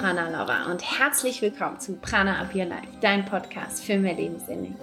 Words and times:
Prana 0.00 0.28
Lover 0.28 0.70
und 0.70 0.80
herzlich 0.80 1.42
willkommen 1.42 1.80
zu 1.80 1.94
Prana 1.94 2.40
Up 2.40 2.54
Your 2.54 2.66
Life, 2.66 2.86
dein 3.00 3.24
Podcast 3.24 3.82
für 3.82 3.96
mehr 3.96 4.14
Lebensenergie. 4.14 4.76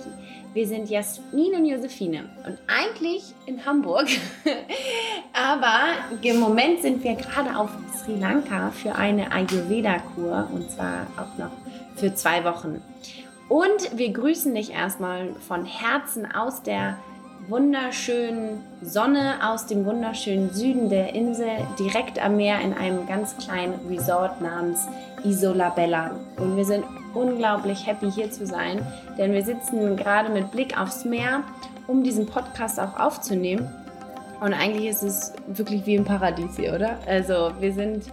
Wir 0.54 0.68
sind 0.68 0.90
Jasmin 0.90 1.56
und 1.56 1.66
Josephine 1.66 2.26
und 2.46 2.58
eigentlich 2.68 3.34
in 3.46 3.66
Hamburg, 3.66 4.08
aber 5.34 5.80
im 6.22 6.38
Moment 6.38 6.82
sind 6.82 7.02
wir 7.02 7.16
gerade 7.16 7.58
auf 7.58 7.70
Sri 7.96 8.20
Lanka 8.20 8.72
für 8.72 8.94
eine 8.94 9.32
Ayurveda-Kur 9.32 10.50
und 10.52 10.70
zwar 10.70 11.08
auch 11.16 11.38
noch 11.38 11.52
für 11.96 12.14
zwei 12.14 12.44
Wochen. 12.44 12.82
Und 13.48 13.98
wir 13.98 14.12
grüßen 14.12 14.54
dich 14.54 14.74
erstmal 14.74 15.34
von 15.48 15.64
Herzen 15.64 16.30
aus 16.30 16.62
der 16.62 16.98
wunderschönen 17.48 18.64
Sonne 18.82 19.36
aus 19.44 19.68
dem 19.68 19.86
wunderschönen 19.86 20.52
Süden 20.52 20.90
der 20.90 21.14
Insel, 21.14 21.68
direkt 21.78 22.24
am 22.24 22.38
Meer 22.38 22.60
in 22.62 22.74
einem 22.74 23.06
ganz 23.08 23.38
kleinen 23.38 23.74
Resort 23.88 24.42
namens 24.42 24.88
Isola 25.24 25.70
Bella. 25.70 26.12
Und 26.38 26.58
wir 26.58 26.66
sind 26.66 26.84
unglaublich 27.14 27.86
happy 27.86 28.12
hier 28.12 28.32
zu 28.32 28.46
sein, 28.46 28.86
denn 29.18 29.34
wir 29.34 29.44
sitzen 29.44 29.96
gerade 29.96 30.30
mit 30.30 30.52
Blick 30.52 30.80
aufs 30.80 31.06
Meer, 31.06 31.44
um 31.88 32.04
diesen 32.04 32.26
Podcast 32.26 32.80
auch 32.80 33.00
aufzunehmen. 33.00 33.70
Und 34.42 34.54
eigentlich 34.54 34.88
ist 34.88 35.04
es 35.04 35.34
wirklich 35.48 35.86
wie 35.86 35.96
im 35.96 36.04
Paradies 36.04 36.56
hier, 36.58 36.74
oder? 36.74 36.98
Also 37.08 37.52
wir 37.60 37.74
sind 37.74 38.04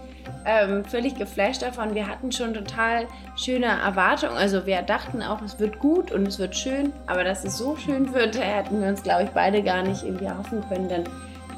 ähm, 0.45 0.83
völlig 0.85 1.15
geflasht 1.15 1.61
davon. 1.61 1.95
Wir 1.95 2.07
hatten 2.07 2.31
schon 2.31 2.53
total 2.53 3.07
schöne 3.35 3.65
Erwartungen. 3.65 4.35
Also 4.35 4.65
wir 4.65 4.81
dachten 4.81 5.21
auch, 5.21 5.41
es 5.41 5.59
wird 5.59 5.79
gut 5.79 6.11
und 6.11 6.27
es 6.27 6.39
wird 6.39 6.55
schön. 6.55 6.93
Aber 7.07 7.23
dass 7.23 7.43
es 7.43 7.57
so 7.57 7.75
schön 7.75 8.13
wird, 8.13 8.39
hätten 8.39 8.81
wir 8.81 8.89
uns, 8.89 9.03
glaube 9.03 9.23
ich, 9.23 9.29
beide 9.29 9.63
gar 9.63 9.83
nicht 9.83 10.03
irgendwie 10.03 10.25
erhoffen 10.25 10.63
können. 10.67 10.89
Denn 10.89 11.03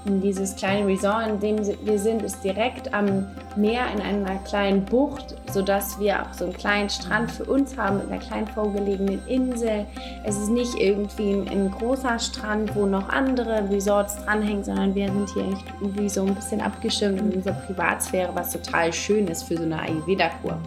dieses 0.06 0.56
kleine 0.56 0.88
Resort, 0.88 1.28
in 1.28 1.40
dem 1.40 1.58
wir 1.58 2.00
sind, 2.00 2.22
ist 2.22 2.44
direkt 2.44 2.94
am 2.94 3.26
Meer 3.56 3.86
in 3.94 4.02
einer 4.02 4.36
kleinen 4.40 4.86
Bucht, 4.86 5.36
sodass 5.52 6.00
wir 6.00 6.22
auch 6.22 6.34
so 6.34 6.46
einen 6.46 6.54
kleinen 6.54 6.90
Strand 6.90 7.32
für 7.32 7.46
uns 7.46 7.78
haben 7.78 7.98
mit 7.98 8.12
einer 8.12 8.20
kleinen 8.20 8.48
vorgelegenen 8.48 9.26
Insel. 9.28 9.86
Es 10.24 10.38
ist 10.38 10.50
nicht 10.50 10.76
irgendwie 10.76 11.34
ein, 11.34 11.48
ein 11.48 11.72
großer 11.72 12.20
Strand, 12.20 12.76
wo 12.76 12.86
noch 12.86 13.10
andere 13.10 13.68
Resorts 13.70 14.24
dranhängen, 14.24 14.64
sondern 14.64 14.94
wir 14.94 15.08
sind 15.08 15.30
hier 15.32 15.46
echt 15.46 15.66
irgendwie 15.82 16.10
so 16.10 16.26
ein 16.26 16.36
bisschen 16.36 16.62
abgeschirmt 16.62 17.20
in 17.20 17.34
unserer 17.34 17.54
Privatsphäre, 17.54 18.30
was 18.34 18.52
total 18.52 18.94
schön 18.94 19.28
ist 19.28 19.44
für 19.44 19.58
so 19.58 19.64
eine 19.64 19.80
Ayurveda-Kur. 19.80 20.60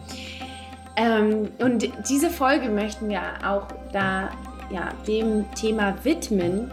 Ähm, 0.97 1.49
und 1.61 1.89
diese 2.09 2.29
Folge 2.29 2.69
möchten 2.69 3.09
wir 3.09 3.21
auch 3.47 3.69
da 3.93 4.31
ja, 4.71 4.89
dem 5.07 5.45
Thema 5.55 5.95
widmen, 6.03 6.71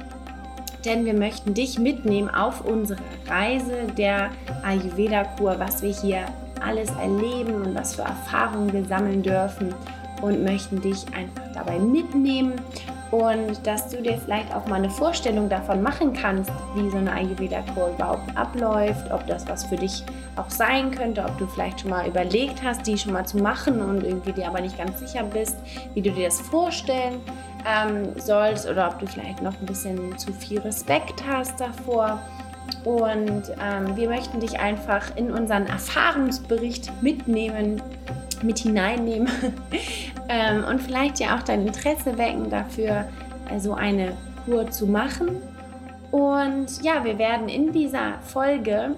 denn 0.85 1.05
wir 1.05 1.13
möchten 1.13 1.53
dich 1.53 1.79
mitnehmen 1.79 2.29
auf 2.29 2.63
unsere 2.63 2.99
Reise 3.27 3.87
der 3.97 4.29
Ayurveda-Kur, 4.63 5.59
was 5.59 5.81
wir 5.81 5.91
hier 5.91 6.25
alles 6.65 6.89
erleben 6.91 7.55
und 7.55 7.75
was 7.75 7.95
für 7.95 8.03
Erfahrungen 8.03 8.71
wir 8.71 8.85
sammeln 8.85 9.23
dürfen 9.23 9.73
und 10.21 10.43
möchten 10.43 10.81
dich 10.81 11.05
einfach 11.15 11.53
dabei 11.53 11.79
mitnehmen. 11.79 12.53
Und 13.11 13.65
dass 13.65 13.89
du 13.89 14.01
dir 14.01 14.17
vielleicht 14.17 14.53
auch 14.53 14.65
mal 14.67 14.77
eine 14.77 14.89
Vorstellung 14.89 15.47
davon 15.47 15.81
machen 15.81 16.11
kannst, 16.13 16.51
wie 16.75 16.89
so 16.89 16.97
eine 16.97 17.11
Ayurveda-Kur 17.11 17.91
überhaupt 17.91 18.35
abläuft, 18.35 19.11
ob 19.11 19.25
das 19.27 19.47
was 19.47 19.65
für 19.65 19.75
dich 19.75 20.03
auch 20.35 20.49
sein 20.49 20.91
könnte, 20.91 21.23
ob 21.23 21.37
du 21.37 21.47
vielleicht 21.47 21.81
schon 21.81 21.91
mal 21.91 22.07
überlegt 22.07 22.61
hast, 22.63 22.85
die 22.87 22.97
schon 22.97 23.13
mal 23.13 23.25
zu 23.25 23.37
machen 23.37 23.81
und 23.81 24.03
irgendwie 24.03 24.33
dir 24.33 24.47
aber 24.47 24.59
nicht 24.59 24.77
ganz 24.77 24.99
sicher 24.99 25.23
bist, 25.23 25.57
wie 25.93 26.01
du 26.01 26.11
dir 26.11 26.25
das 26.25 26.41
vorstellen 26.41 27.21
ähm, 27.65 28.19
sollst 28.19 28.67
oder 28.69 28.89
ob 28.89 28.99
du 28.99 29.07
vielleicht 29.07 29.41
noch 29.41 29.53
ein 29.59 29.65
bisschen 29.65 30.17
zu 30.17 30.31
viel 30.33 30.59
Respekt 30.59 31.23
hast 31.27 31.59
davor. 31.59 32.21
Und 32.83 33.43
ähm, 33.61 33.95
wir 33.95 34.09
möchten 34.09 34.39
dich 34.39 34.59
einfach 34.59 35.15
in 35.15 35.31
unseren 35.31 35.65
Erfahrungsbericht 35.67 36.91
mitnehmen, 37.01 37.81
mit 38.43 38.59
hineinnehmen 38.59 39.29
ähm, 40.29 40.63
und 40.63 40.81
vielleicht 40.81 41.19
ja 41.19 41.35
auch 41.35 41.43
dein 41.43 41.65
Interesse 41.65 42.17
wecken 42.17 42.49
dafür, 42.49 43.05
äh, 43.51 43.59
so 43.59 43.73
eine 43.73 44.13
Kur 44.45 44.69
zu 44.69 44.85
machen. 44.87 45.41
Und 46.11 46.81
ja, 46.83 47.03
wir 47.03 47.17
werden 47.17 47.49
in 47.49 47.71
dieser 47.71 48.19
Folge 48.21 48.95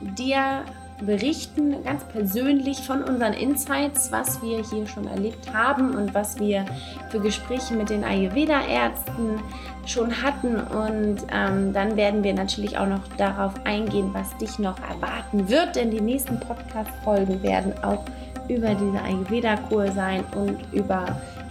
dir 0.00 0.64
berichten, 1.04 1.82
ganz 1.84 2.04
persönlich 2.04 2.78
von 2.78 3.02
unseren 3.02 3.32
Insights, 3.32 4.10
was 4.10 4.42
wir 4.42 4.62
hier 4.62 4.86
schon 4.86 5.06
erlebt 5.06 5.52
haben 5.52 5.94
und 5.94 6.12
was 6.14 6.38
wir 6.38 6.64
für 7.10 7.20
Gespräche 7.20 7.74
mit 7.74 7.90
den 7.90 8.04
Ayurveda-Ärzten 8.04 9.40
schon 9.86 10.22
hatten. 10.22 10.56
Und 10.56 11.18
ähm, 11.32 11.72
dann 11.72 11.96
werden 11.96 12.24
wir 12.24 12.34
natürlich 12.34 12.76
auch 12.78 12.88
noch 12.88 13.06
darauf 13.16 13.54
eingehen, 13.64 14.10
was 14.12 14.36
dich 14.38 14.58
noch 14.58 14.76
erwarten 14.80 15.48
wird, 15.48 15.76
denn 15.76 15.90
die 15.90 16.00
nächsten 16.00 16.40
Podcast-Folgen 16.40 17.42
werden 17.42 17.72
auch 17.82 18.04
über 18.48 18.74
diese 18.74 19.00
Ayurveda-Kur 19.02 19.92
sein 19.92 20.24
und 20.34 20.58
über 20.72 21.04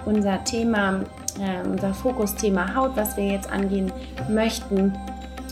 unser 0.05 0.43
Thema, 0.43 1.01
äh, 1.39 1.67
unser 1.67 1.93
Fokusthema 1.93 2.75
Haut, 2.75 2.95
was 2.95 3.15
wir 3.15 3.27
jetzt 3.27 3.49
angehen 3.49 3.91
möchten, 4.29 4.93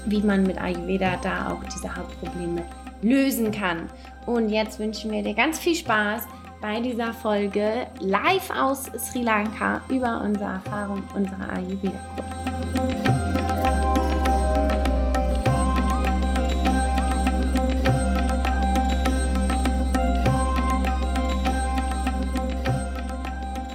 wie 0.06 0.22
man 0.22 0.44
mit 0.44 0.60
Ayurveda 0.60 1.18
da 1.22 1.52
auch 1.52 1.64
diese 1.74 1.96
Hautprobleme 1.96 2.64
lösen 3.06 3.52
kann. 3.52 3.90
Und 4.26 4.50
jetzt 4.50 4.80
wünschen 4.80 5.12
wir 5.12 5.22
dir 5.22 5.36
ganz 5.36 5.60
viel 5.60 5.76
Spaß 5.76 6.24
bei 6.60 6.80
dieser 6.80 7.14
Folge 7.14 7.86
live 8.00 8.50
aus 8.50 8.86
Sri 8.98 9.22
Lanka 9.22 9.82
über 9.90 10.22
unsere 10.24 10.54
Erfahrung 10.54 11.04
unserer 11.14 11.54
Ayurveda-Kur. 11.54 12.26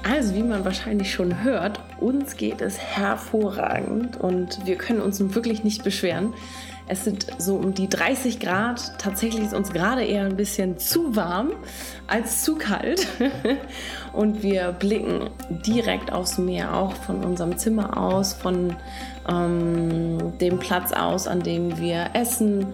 Also, 0.03 0.35
wie 0.35 0.43
man 0.43 0.65
wahrscheinlich 0.65 1.13
schon 1.15 1.45
hört, 1.45 1.81
uns 2.01 2.37
geht 2.37 2.61
es 2.61 2.79
hervorragend 2.79 4.17
und 4.17 4.67
wir 4.67 4.77
können 4.77 5.01
uns 5.01 5.21
wirklich 5.35 5.63
nicht 5.63 5.85
beschweren. 5.85 6.35
Es 6.91 7.05
sind 7.05 7.29
so 7.39 7.55
um 7.55 7.73
die 7.73 7.89
30 7.89 8.41
Grad. 8.41 8.99
Tatsächlich 8.99 9.45
ist 9.45 9.55
uns 9.55 9.73
gerade 9.73 10.03
eher 10.03 10.25
ein 10.25 10.37
bisschen 10.37 10.77
zu 10.77 11.15
warm 11.15 11.53
als 12.09 12.43
zu 12.43 12.57
kalt. 12.57 13.07
Und 14.13 14.43
wir 14.43 14.73
blicken 14.73 15.31
direkt 15.65 16.13
aufs 16.13 16.37
Meer, 16.37 16.75
auch 16.75 16.95
von 16.95 17.25
unserem 17.25 17.57
Zimmer 17.57 17.97
aus, 17.97 18.35
von 18.35 18.75
ähm, 19.29 20.37
dem 20.41 20.59
Platz 20.59 20.91
aus, 20.91 21.29
an 21.29 21.45
dem 21.45 21.79
wir 21.79 22.11
essen. 22.15 22.67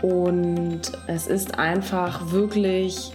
Und 0.00 0.92
es 1.08 1.26
ist 1.26 1.58
einfach 1.58 2.30
wirklich 2.30 3.14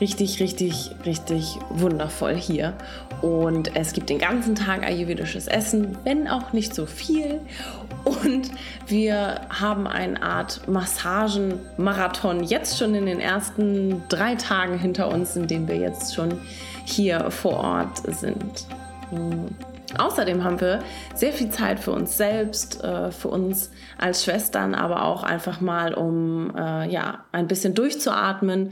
richtig, 0.00 0.38
richtig, 0.40 0.92
richtig 1.04 1.58
wundervoll 1.68 2.36
hier. 2.36 2.74
Und 3.22 3.76
es 3.76 3.92
gibt 3.92 4.08
den 4.08 4.18
ganzen 4.18 4.54
Tag 4.54 4.84
ayurvedisches 4.86 5.48
Essen, 5.48 5.98
wenn 6.04 6.28
auch 6.28 6.52
nicht 6.52 6.74
so 6.74 6.86
viel. 6.86 7.40
Und 8.04 8.50
wir 8.86 9.42
haben 9.50 9.86
eine 9.86 10.22
Art 10.22 10.66
Massagen-Marathon 10.68 12.44
jetzt 12.44 12.78
schon 12.78 12.94
in 12.94 13.06
den 13.06 13.20
ersten 13.20 14.02
drei 14.08 14.34
Tagen 14.34 14.78
hinter 14.78 15.08
uns, 15.08 15.36
in 15.36 15.46
denen 15.46 15.68
wir 15.68 15.76
jetzt 15.76 16.14
schon 16.14 16.40
hier 16.84 17.30
vor 17.30 17.58
Ort 17.58 17.98
sind. 18.06 18.66
Hm. 19.10 19.48
Außerdem 19.98 20.44
haben 20.44 20.60
wir 20.60 20.80
sehr 21.14 21.32
viel 21.32 21.50
Zeit 21.50 21.80
für 21.80 21.92
uns 21.92 22.16
selbst, 22.16 22.82
äh, 22.82 23.10
für 23.10 23.28
uns 23.28 23.70
als 23.98 24.24
Schwestern, 24.24 24.74
aber 24.74 25.04
auch 25.04 25.22
einfach 25.22 25.60
mal, 25.60 25.94
um 25.94 26.54
äh, 26.56 26.90
ja, 26.90 27.24
ein 27.32 27.46
bisschen 27.46 27.74
durchzuatmen. 27.74 28.70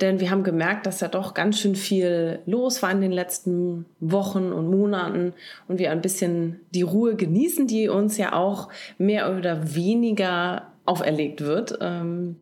Denn 0.00 0.20
wir 0.20 0.30
haben 0.30 0.44
gemerkt, 0.44 0.86
dass 0.86 1.00
ja 1.00 1.08
doch 1.08 1.34
ganz 1.34 1.58
schön 1.58 1.74
viel 1.74 2.40
los 2.46 2.82
war 2.82 2.90
in 2.90 3.00
den 3.00 3.12
letzten 3.12 3.86
Wochen 4.00 4.52
und 4.52 4.70
Monaten 4.70 5.34
und 5.68 5.78
wir 5.78 5.90
ein 5.90 6.02
bisschen 6.02 6.60
die 6.74 6.82
Ruhe 6.82 7.16
genießen, 7.16 7.66
die 7.66 7.88
uns 7.88 8.16
ja 8.16 8.32
auch 8.32 8.68
mehr 8.98 9.36
oder 9.36 9.74
weniger 9.74 10.72
auferlegt 10.84 11.40
wird. 11.40 11.78
Ähm, 11.80 12.36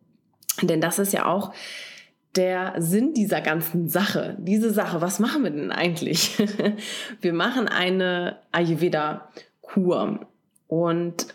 denn 0.61 0.81
das 0.81 0.99
ist 0.99 1.13
ja 1.13 1.25
auch 1.25 1.51
der 2.37 2.75
Sinn 2.77 3.13
dieser 3.13 3.41
ganzen 3.41 3.89
Sache. 3.89 4.37
Diese 4.39 4.71
Sache, 4.71 5.01
was 5.01 5.19
machen 5.19 5.43
wir 5.43 5.49
denn 5.49 5.71
eigentlich? 5.71 6.37
wir 7.21 7.33
machen 7.33 7.67
eine 7.67 8.37
Ayurveda-Kur. 8.51 10.27
Und 10.67 11.27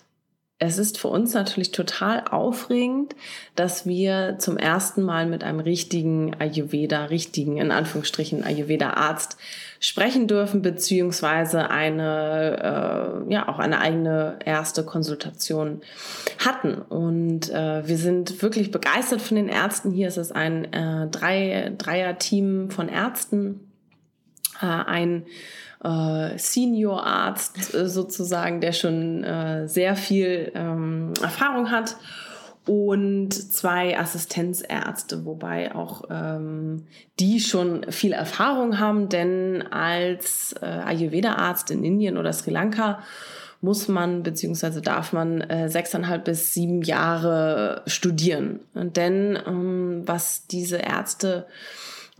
es 0.59 0.79
ist 0.79 0.99
für 0.99 1.09
uns 1.09 1.35
natürlich 1.35 1.73
total 1.73 2.25
aufregend, 2.31 3.17
dass 3.57 3.85
wir 3.85 4.37
zum 4.39 4.57
ersten 4.57 5.03
Mal 5.03 5.27
mit 5.27 5.43
einem 5.43 5.59
richtigen 5.59 6.35
Ayurveda, 6.39 7.07
richtigen, 7.07 7.57
in 7.57 7.73
Anführungsstrichen, 7.73 8.45
Ayurveda-Arzt 8.45 9.37
sprechen 9.83 10.29
dürfen, 10.29 10.63
beziehungsweise 10.63 11.69
eine, 11.69 13.25
äh, 13.27 13.33
ja, 13.33 13.49
auch 13.49 13.59
eine 13.59 13.81
eigene 13.81 14.39
erste 14.45 14.85
Konsultation 14.85 15.81
hatten. 16.39 16.75
Und 16.75 17.51
äh, 17.51 17.87
wir 17.87 17.99
sind 17.99 18.43
wirklich 18.43 18.71
begeistert 18.71 19.21
von 19.21 19.37
den 19.37 19.49
Ärzten. 19.49 19.91
Hier 19.91 20.07
ist 20.07 20.19
es 20.19 20.31
ein 20.31 20.73
äh, 20.73 21.09
Drei, 21.09 21.73
Dreier-Team 21.77 22.71
von 22.71 22.89
Ärzten, 22.89 23.73
äh, 24.61 24.67
ein 24.67 25.27
äh, 25.83 26.39
Senior-Arzt 26.39 27.75
äh, 27.75 27.89
sozusagen, 27.89 28.61
der 28.61 28.73
schon 28.73 29.25
äh, 29.25 29.67
sehr 29.67 29.97
viel 29.97 30.53
ähm, 30.55 31.13
Erfahrung 31.21 31.73
hat 31.73 31.97
und 32.67 33.33
zwei 33.33 33.99
Assistenzärzte, 33.99 35.25
wobei 35.25 35.75
auch 35.75 36.05
ähm, 36.11 36.87
die 37.19 37.41
schon 37.41 37.91
viel 37.91 38.13
Erfahrung 38.13 38.79
haben, 38.79 39.09
denn 39.09 39.63
als 39.71 40.55
äh, 40.63 40.67
Ayurveda-Arzt 40.67 41.71
in 41.71 41.83
Indien 41.83 42.17
oder 42.17 42.33
Sri 42.33 42.53
Lanka 42.53 43.01
muss 43.61 43.89
man 43.89 44.23
bzw. 44.23 44.81
darf 44.81 45.13
man 45.13 45.41
äh, 45.41 45.69
sechseinhalb 45.69 46.25
bis 46.25 46.53
sieben 46.53 46.83
Jahre 46.83 47.83
studieren. 47.87 48.61
Denn 48.75 49.39
ähm, 49.47 50.03
was 50.05 50.47
diese 50.47 50.79
Ärzte 50.79 51.47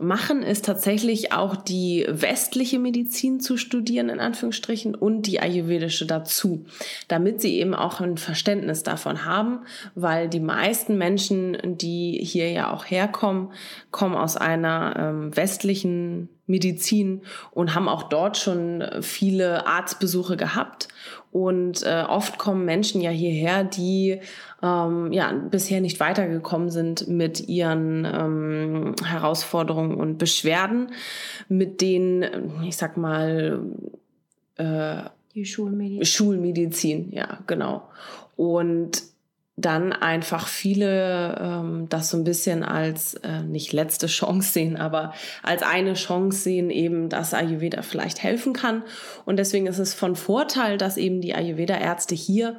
machen, 0.03 0.43
ist 0.43 0.65
tatsächlich 0.65 1.31
auch 1.33 1.55
die 1.55 2.05
westliche 2.09 2.79
Medizin 2.79 3.39
zu 3.39 3.57
studieren, 3.57 4.09
in 4.09 4.19
Anführungsstrichen, 4.19 4.95
und 4.95 5.23
die 5.23 5.39
ayurvedische 5.39 6.05
dazu, 6.05 6.65
damit 7.07 7.41
sie 7.41 7.59
eben 7.59 7.73
auch 7.73 7.99
ein 7.99 8.17
Verständnis 8.17 8.83
davon 8.83 9.25
haben, 9.25 9.59
weil 9.95 10.29
die 10.29 10.39
meisten 10.39 10.97
Menschen, 10.97 11.57
die 11.63 12.19
hier 12.23 12.51
ja 12.51 12.71
auch 12.71 12.85
herkommen, 12.85 13.51
kommen 13.91 14.15
aus 14.15 14.37
einer 14.37 14.95
ähm, 14.97 15.35
westlichen 15.35 16.29
Medizin 16.45 17.21
und 17.51 17.73
haben 17.73 17.87
auch 17.87 18.03
dort 18.03 18.37
schon 18.37 18.83
viele 19.01 19.65
Arztbesuche 19.65 20.35
gehabt. 20.35 20.89
Und 21.33 21.81
äh, 21.81 22.03
oft 22.07 22.37
kommen 22.37 22.63
Menschen 22.63 23.01
ja 23.01 23.09
hierher, 23.09 23.63
die 23.63 24.19
ähm, 24.61 25.11
ja 25.11 25.31
bisher 25.31 25.81
nicht 25.81 25.99
weitergekommen 25.99 26.69
sind 26.69 27.07
mit 27.07 27.49
ihren 27.49 28.05
ähm, 28.05 28.95
Herausforderungen 29.03 29.95
und 29.95 30.19
Beschwerden, 30.19 30.91
mit 31.49 31.81
denen, 31.81 32.61
ich 32.63 32.77
sag 32.77 32.97
mal, 32.97 33.61
äh, 34.57 34.97
die 35.33 35.45
Schulmedizin. 35.45 36.05
Schulmedizin, 36.05 37.11
ja, 37.11 37.39
genau. 37.47 37.89
Und 38.35 39.01
dann 39.55 39.93
einfach 39.93 40.47
viele 40.47 41.37
ähm, 41.39 41.87
das 41.87 42.09
so 42.09 42.17
ein 42.17 42.23
bisschen 42.23 42.63
als 42.63 43.13
äh, 43.15 43.43
nicht 43.43 43.71
letzte 43.71 44.07
Chance 44.07 44.51
sehen, 44.51 44.77
aber 44.77 45.13
als 45.43 45.61
eine 45.61 45.93
Chance 45.93 46.39
sehen, 46.39 46.71
eben, 46.71 47.07
dass 47.07 47.35
Ayurveda 47.35 47.83
vielleicht 47.83 48.23
helfen 48.23 48.53
kann. 48.53 48.81
Und 49.25 49.37
deswegen 49.37 49.67
ist 49.67 49.77
es 49.77 49.93
von 49.93 50.15
Vorteil, 50.15 50.79
dass 50.79 50.97
eben 50.97 51.21
die 51.21 51.35
Ayurveda-Ärzte 51.35 52.15
hier 52.15 52.57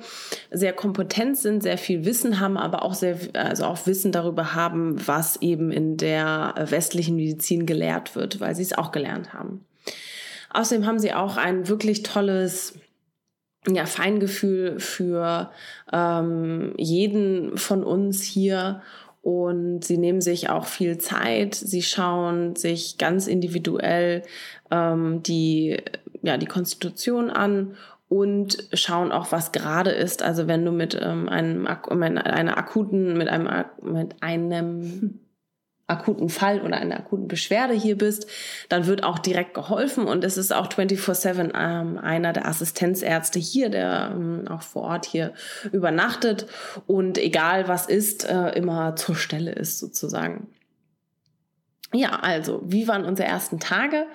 sehr 0.53 0.73
kompetent 0.73 1.37
sind, 1.37 1.65
sehr 1.65 1.79
viel 1.79 2.05
Wissen 2.05 2.39
haben, 2.39 2.57
aber 2.57 2.85
auch 2.85 2.95
sehr, 2.95 3.19
also 3.33 3.65
auch 3.65 3.87
Wissen 3.89 4.13
darüber 4.13 4.55
haben, 4.55 4.97
was 5.05 5.43
eben 5.43 5.73
in 5.73 5.97
der 5.97 6.55
westlichen 6.69 7.17
Medizin 7.17 7.67
gelehrt 7.67 8.15
wird, 8.15 8.39
weil 8.39 8.55
sie 8.55 8.63
es 8.63 8.73
auch 8.73 8.93
gelernt 8.93 9.33
haben. 9.33 9.65
Außerdem 10.51 10.87
haben 10.87 11.01
sie 11.01 11.13
auch 11.13 11.37
ein 11.37 11.67
wirklich 11.67 12.05
tolles 12.05 12.79
ja, 13.69 13.87
Feingefühl 13.87 14.79
für 14.79 15.51
ähm, 15.93 16.75
jeden 16.77 17.57
von 17.57 17.85
uns 17.85 18.23
hier 18.23 18.83
und 19.23 19.85
sie 19.85 19.97
nehmen 19.97 20.21
sich 20.21 20.51
auch 20.51 20.67
viel 20.67 20.99
Zeit. 20.99 21.55
Sie 21.55 21.83
schauen 21.83 22.57
sich 22.57 22.99
ganz 22.99 23.27
individuell 23.27 24.23
ähm, 24.71 25.23
die, 25.23 25.79
ja, 26.23 26.37
die 26.37 26.47
Konstitution 26.47 27.31
an 27.31 27.75
und 28.09 28.69
schauen 28.75 29.13
auch, 29.13 29.33
was 29.33 29.51
gerade 29.53 29.91
ist. 29.91 30.23
Also 30.23 30.47
wenn 30.47 30.65
du 30.65 30.73
mit 30.73 30.99
ähm, 31.01 31.29
einem, 31.29 31.67
einer 31.67 32.59
akuten, 32.59 33.17
mit 33.17 33.29
einem, 33.29 33.65
mit 33.83 34.23
einem 34.23 35.21
akuten 35.87 36.29
Fall 36.29 36.63
oder 36.63 36.77
einer 36.77 36.97
akuten 36.97 37.29
Beschwerde 37.29 37.75
hier 37.75 37.99
bist, 37.99 38.27
dann 38.69 38.87
wird 38.87 39.05
auch 39.05 39.19
direkt 39.19 39.55
geholfen 39.55 40.07
und 40.07 40.25
es 40.25 40.37
ist 40.37 40.53
auch 40.53 40.69
24/7 40.69 41.53
ähm, 41.55 41.99
einer 41.99 42.33
der 42.33 42.47
Assistenzärzte 42.47 43.39
hier, 43.39 43.69
der 43.69 44.13
ähm, 44.15 44.49
auch 44.49 44.63
vor 44.63 44.83
Ort 44.83 45.07
hier 45.07 45.35
übernachtet 45.73 46.47
und 46.87 47.19
egal 47.19 47.69
was 47.69 47.87
ist, 47.87 48.29
äh, 48.29 48.51
immer 48.51 48.97
zur 48.97 49.17
Stelle 49.17 49.53
ist 49.53 49.79
sozusagen. 49.79 50.49
Ja, 51.95 52.19
also, 52.23 52.61
wie 52.65 52.89
waren 52.89 53.05
unsere 53.05 53.29
ersten 53.29 53.61
Tage? 53.61 54.07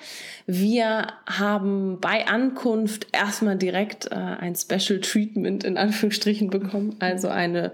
Wir 0.45 1.07
haben 1.25 2.01
bei 2.01 2.27
Ankunft 2.27 3.07
erstmal 3.13 3.57
direkt 3.57 4.12
äh, 4.12 4.16
ein 4.16 4.54
Special 4.56 5.00
Treatment 5.00 5.63
in 5.63 5.77
Anführungsstrichen 5.77 6.50
bekommen, 6.50 6.98
also 7.00 7.30
eine 7.30 7.71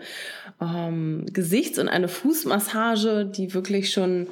ähm, 0.62 1.25
Gesichts- 1.31 1.80
und 1.80 1.90
eine 1.90 2.07
Fußmassage, 2.07 3.25
die 3.25 3.54
wirklich 3.54 3.92
schon 3.92 4.28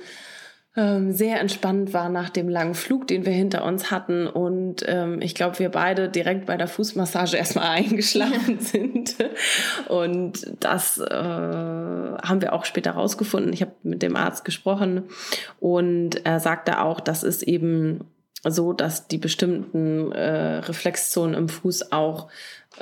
ähm, 0.76 1.12
sehr 1.12 1.40
entspannt 1.40 1.94
war 1.94 2.10
nach 2.10 2.30
dem 2.30 2.50
langen 2.50 2.74
Flug, 2.74 3.08
den 3.08 3.28
wir 3.28 3.32
hinter 3.32 3.64
uns 3.64 3.92
hatten. 3.92 4.26
Und 4.26 4.84
ähm, 4.88 5.22
ich 5.22 5.36
glaube, 5.36 5.60
wir 5.60 5.70
beide 5.70 6.10
direkt 6.10 6.48
bei 6.48 6.58
der 6.58 6.68
Fußmassage 6.68 7.38
erstmal 7.38 7.68
eingeschlafen 7.78 8.60
sind. 8.60 9.16
Und 9.88 10.48
das 10.60 10.98
äh, 10.98 11.14
haben 11.14 12.42
wir 12.42 12.54
auch 12.54 12.66
später 12.66 12.92
rausgefunden. 12.92 13.54
Ich 13.54 13.62
habe 13.62 13.74
mit 13.84 14.02
dem 14.02 14.16
Arzt 14.16 14.46
gesprochen 14.46 15.04
und 15.60 16.26
er 16.26 16.40
sagte 16.40 16.82
auch, 16.82 17.00
das 17.00 17.24
ist 17.24 17.44
eben 17.44 18.06
so, 18.46 18.74
dass 18.74 19.08
die 19.08 19.20
bestimmten 19.20 20.12
äh, 20.12 20.58
Reflexzonen 20.58 21.36
im 21.36 21.50
Fuß 21.50 21.92
auch 21.92 22.30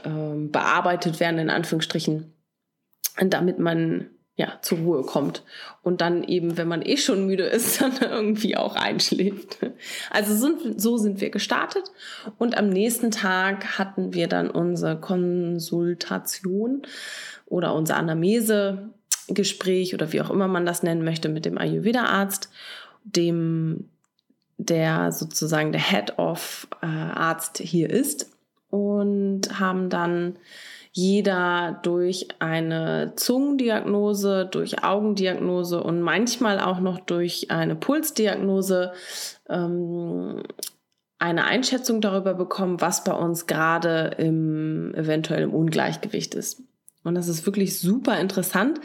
äh, 0.04 0.10
bearbeitet 0.48 1.20
werden, 1.20 1.40
in 1.40 1.50
Anführungsstrichen, 1.50 2.31
damit 3.30 3.60
man 3.60 4.10
ja, 4.42 4.58
zur 4.62 4.80
Ruhe 4.80 5.04
kommt. 5.04 5.44
Und 5.84 6.02
dann 6.02 6.24
eben, 6.24 6.58
wenn 6.58 6.68
man 6.68 6.82
eh 6.82 6.98
schon 6.98 7.28
müde 7.28 7.44
ist, 7.44 7.80
dann 7.82 7.98
irgendwie 8.02 8.58
auch 8.58 8.76
einschläft. 8.76 9.60
Also 10.10 10.34
sind, 10.36 10.82
so 10.82 10.98
sind 10.98 11.22
wir 11.22 11.30
gestartet. 11.30 11.92
Und 12.38 12.58
am 12.58 12.70
nächsten 12.70 13.12
Tag 13.12 13.78
hatten 13.78 14.16
wir 14.16 14.28
dann 14.28 14.50
unsere 14.50 15.00
Konsultation 15.00 16.82
oder 17.46 17.76
unser 17.76 17.98
Anamnese-Gespräch 17.98 19.94
oder 19.94 20.12
wie 20.14 20.22
auch 20.22 20.32
immer 20.32 20.48
man 20.48 20.66
das 20.66 20.82
nennen 20.82 21.04
möchte 21.04 21.30
mit 21.30 21.46
dem 21.46 21.58
Ayurveda-Arzt, 21.58 22.50
dem 23.04 23.90
der 24.58 25.12
sozusagen 25.12 25.72
der 25.72 25.82
Head 25.82 26.18
of 26.18 26.68
äh, 26.82 26.86
Arzt 26.86 27.58
hier 27.58 27.90
ist. 27.90 28.32
Und 28.70 29.60
haben 29.60 29.90
dann 29.90 30.38
jeder 30.94 31.80
durch 31.84 32.28
eine 32.40 33.14
Zungendiagnose, 33.16 34.46
durch 34.46 34.84
Augendiagnose 34.84 35.82
und 35.82 36.02
manchmal 36.02 36.60
auch 36.60 36.80
noch 36.80 37.00
durch 37.00 37.50
eine 37.50 37.76
Pulsdiagnose 37.76 38.92
ähm, 39.50 40.44
eine 41.18 41.46
Einschätzung 41.46 42.02
darüber 42.02 42.34
bekommen, 42.34 42.82
was 42.82 43.04
bei 43.04 43.14
uns 43.14 43.46
gerade 43.48 44.16
im 44.18 44.94
eventuell 44.96 45.44
im 45.44 45.54
Ungleichgewicht 45.54 46.36
ist. 46.36 46.64
Und 47.04 47.16
das 47.16 47.28
ist 47.28 47.46
wirklich 47.48 47.80
super 47.80 48.20
interessant. 48.20 48.80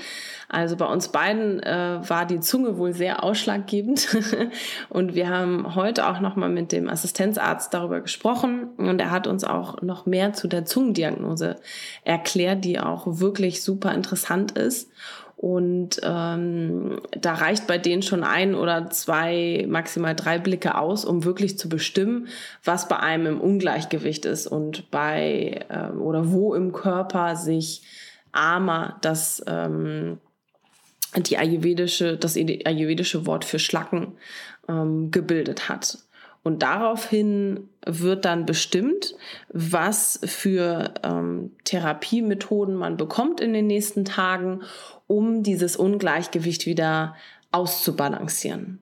Also 0.49 0.77
bei 0.77 0.87
uns 0.87 1.09
beiden 1.09 1.63
äh, 1.63 2.01
war 2.09 2.25
die 2.25 2.41
Zunge 2.41 2.79
wohl 2.79 2.95
sehr 2.95 3.23
ausschlaggebend. 3.23 4.17
und 4.89 5.15
wir 5.15 5.29
haben 5.29 5.75
heute 5.75 6.09
auch 6.09 6.21
nochmal 6.21 6.49
mit 6.49 6.73
dem 6.73 6.89
Assistenzarzt 6.89 7.75
darüber 7.75 8.01
gesprochen. 8.01 8.69
Und 8.79 9.01
er 9.01 9.11
hat 9.11 9.27
uns 9.27 9.45
auch 9.45 9.83
noch 9.83 10.07
mehr 10.07 10.33
zu 10.33 10.49
der 10.49 10.65
Zungendiagnose 10.65 11.57
erklärt, 12.05 12.65
die 12.65 12.81
auch 12.81 13.03
wirklich 13.07 13.63
super 13.63 13.93
interessant 13.93 14.53
ist. 14.53 14.91
Und 15.37 16.01
ähm, 16.03 17.03
da 17.11 17.35
reicht 17.35 17.67
bei 17.67 17.77
denen 17.77 18.01
schon 18.01 18.25
ein 18.25 18.55
oder 18.55 18.89
zwei, 18.89 19.67
maximal 19.69 20.17
drei 20.17 20.39
Blicke 20.39 20.79
aus, 20.79 21.05
um 21.05 21.25
wirklich 21.25 21.59
zu 21.59 21.69
bestimmen, 21.69 22.29
was 22.65 22.89
bei 22.89 22.99
einem 22.99 23.27
im 23.27 23.41
Ungleichgewicht 23.43 24.25
ist 24.25 24.47
und 24.47 24.91
bei 24.91 25.67
äh, 25.69 25.95
oder 25.95 26.33
wo 26.33 26.55
im 26.55 26.73
Körper 26.73 27.37
sich 27.37 27.83
Ama, 28.37 28.99
das 29.03 29.43
ähm, 29.47 30.19
die 31.17 31.39
ayurvedische, 31.39 32.17
das 32.17 32.37
ayurvedische 32.37 33.27
Wort 33.27 33.45
für 33.45 33.59
Schlacken 33.59 34.13
ähm, 34.69 35.11
gebildet 35.11 35.69
hat. 35.69 35.99
Und 36.43 36.63
daraufhin 36.63 37.69
wird 37.85 38.25
dann 38.25 38.47
bestimmt, 38.47 39.17
was 39.49 40.21
für 40.25 40.95
ähm, 41.03 41.51
Therapiemethoden 41.65 42.77
man 42.77 42.97
bekommt 42.97 43.41
in 43.41 43.53
den 43.53 43.67
nächsten 43.67 44.05
Tagen, 44.05 44.61
um 45.09 45.43
dieses 45.43 45.77
Ungleichgewicht 45.77 46.67
wieder 46.67 47.17
auszubalancieren. 47.51 48.79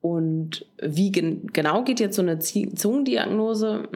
Und 0.00 0.64
wie 0.80 1.12
gen 1.12 1.48
genau 1.52 1.84
geht 1.84 2.00
jetzt 2.00 2.16
so 2.16 2.22
eine 2.22 2.38
Zungendiagnose? 2.38 3.88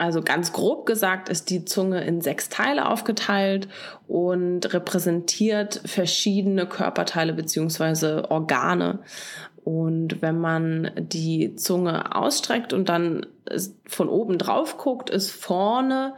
Also 0.00 0.22
ganz 0.22 0.54
grob 0.54 0.86
gesagt 0.86 1.28
ist 1.28 1.50
die 1.50 1.66
Zunge 1.66 2.02
in 2.02 2.22
sechs 2.22 2.48
Teile 2.48 2.88
aufgeteilt 2.88 3.68
und 4.08 4.72
repräsentiert 4.72 5.82
verschiedene 5.84 6.64
Körperteile 6.64 7.34
beziehungsweise 7.34 8.30
Organe. 8.30 9.00
Und 9.62 10.22
wenn 10.22 10.40
man 10.40 10.90
die 10.96 11.54
Zunge 11.56 12.16
ausstreckt 12.16 12.72
und 12.72 12.88
dann 12.88 13.26
von 13.86 14.08
oben 14.08 14.38
drauf 14.38 14.78
guckt, 14.78 15.10
ist 15.10 15.30
vorne 15.32 16.14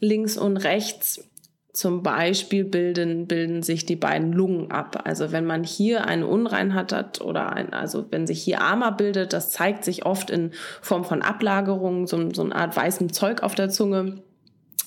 links 0.00 0.38
und 0.38 0.56
rechts 0.56 1.28
zum 1.76 2.02
Beispiel 2.02 2.64
bilden, 2.64 3.26
bilden 3.26 3.62
sich 3.62 3.84
die 3.84 3.96
beiden 3.96 4.32
Lungen 4.32 4.70
ab. 4.70 5.02
Also 5.04 5.30
wenn 5.30 5.44
man 5.44 5.62
hier 5.62 6.06
eine 6.06 6.26
Unreinheit 6.26 6.90
hat 6.90 7.20
oder 7.20 7.52
ein, 7.52 7.74
also 7.74 8.06
wenn 8.10 8.26
sich 8.26 8.42
hier 8.42 8.62
Ama 8.62 8.90
bildet, 8.90 9.34
das 9.34 9.50
zeigt 9.50 9.84
sich 9.84 10.06
oft 10.06 10.30
in 10.30 10.52
Form 10.80 11.04
von 11.04 11.20
Ablagerungen, 11.20 12.06
so, 12.06 12.32
so 12.32 12.42
eine 12.42 12.54
Art 12.54 12.74
weißem 12.74 13.12
Zeug 13.12 13.42
auf 13.42 13.54
der 13.54 13.68
Zunge. 13.68 14.22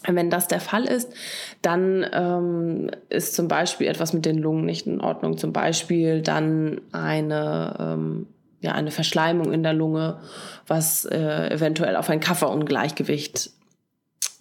Wenn 0.08 0.32
das 0.32 0.48
der 0.48 0.62
Fall 0.62 0.86
ist, 0.86 1.14
dann 1.62 2.08
ähm, 2.12 2.90
ist 3.10 3.36
zum 3.36 3.48
Beispiel 3.48 3.86
etwas 3.86 4.14
mit 4.14 4.26
den 4.26 4.40
Lungen 4.40 4.66
nicht 4.66 4.88
in 4.88 5.00
Ordnung. 5.00 5.38
Zum 5.38 5.54
Beispiel 5.54 6.24
dann 6.24 6.82
eine, 6.92 7.76
ähm, 7.80 8.26
ja, 8.62 8.72
eine 8.72 8.90
Verschleimung 8.90 9.54
in 9.54 9.62
der 9.62 9.74
Lunge, 9.74 10.22
was 10.66 11.06
äh, 11.06 11.54
eventuell 11.54 11.96
auf 11.96 12.10
ein 12.10 12.20
Kafferungleichgewicht 12.20 13.52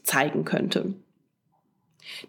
zeigen 0.03 0.47
könnte. 0.47 0.95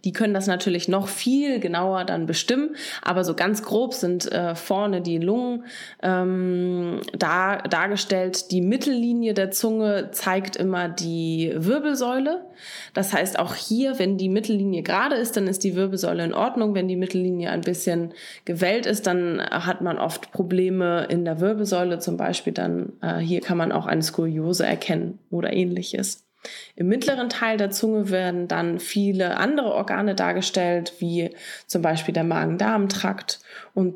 Die 0.03 0.13
können 0.13 0.33
das 0.33 0.47
natürlich 0.47 0.87
noch 0.87 1.07
viel 1.07 1.59
genauer 1.59 2.05
dann 2.05 2.25
bestimmen, 2.25 2.75
aber 3.01 3.23
so 3.23 3.33
ganz 3.33 3.63
grob 3.63 3.93
sind 3.93 4.31
äh, 4.31 4.55
vorne 4.55 5.01
die 5.01 5.17
Lungen 5.17 5.65
ähm, 6.01 7.01
da, 7.17 7.57
dargestellt. 7.57 8.51
Die 8.51 8.61
Mittellinie 8.61 9.33
der 9.33 9.51
Zunge 9.51 10.11
zeigt 10.11 10.55
immer 10.55 10.89
die 10.89 11.53
Wirbelsäule. 11.55 12.45
Das 12.93 13.13
heißt, 13.13 13.39
auch 13.39 13.55
hier, 13.55 13.99
wenn 13.99 14.17
die 14.17 14.29
Mittellinie 14.29 14.83
gerade 14.83 15.15
ist, 15.15 15.37
dann 15.37 15.47
ist 15.47 15.63
die 15.63 15.75
Wirbelsäule 15.75 16.23
in 16.23 16.33
Ordnung. 16.33 16.75
Wenn 16.75 16.87
die 16.87 16.95
Mittellinie 16.95 17.51
ein 17.51 17.61
bisschen 17.61 18.13
gewellt 18.45 18.85
ist, 18.85 19.07
dann 19.07 19.41
hat 19.41 19.81
man 19.81 19.97
oft 19.97 20.31
Probleme 20.31 21.05
in 21.09 21.25
der 21.25 21.39
Wirbelsäule, 21.39 21.99
zum 21.99 22.17
Beispiel 22.17 22.53
dann 22.53 22.93
äh, 23.01 23.17
hier 23.17 23.41
kann 23.41 23.57
man 23.57 23.71
auch 23.71 23.85
eine 23.85 24.03
Skoliose 24.03 24.65
erkennen 24.65 25.19
oder 25.29 25.53
ähnliches. 25.53 26.28
Im 26.75 26.87
mittleren 26.87 27.29
Teil 27.29 27.57
der 27.57 27.71
Zunge 27.71 28.09
werden 28.09 28.47
dann 28.47 28.79
viele 28.79 29.37
andere 29.37 29.73
Organe 29.73 30.15
dargestellt, 30.15 30.93
wie 30.99 31.35
zum 31.67 31.81
Beispiel 31.81 32.13
der 32.13 32.23
Magen-Darm-Trakt 32.23 33.39
und 33.73 33.95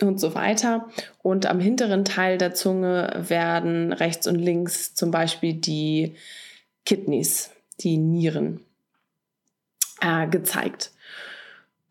und 0.00 0.18
so 0.18 0.34
weiter. 0.34 0.88
Und 1.22 1.46
am 1.46 1.60
hinteren 1.60 2.04
Teil 2.04 2.38
der 2.38 2.54
Zunge 2.54 3.12
werden 3.16 3.92
rechts 3.92 4.26
und 4.26 4.36
links 4.36 4.94
zum 4.94 5.10
Beispiel 5.10 5.54
die 5.54 6.16
Kidneys, 6.84 7.50
die 7.80 7.96
Nieren, 7.98 8.60
äh, 10.00 10.26
gezeigt. 10.26 10.90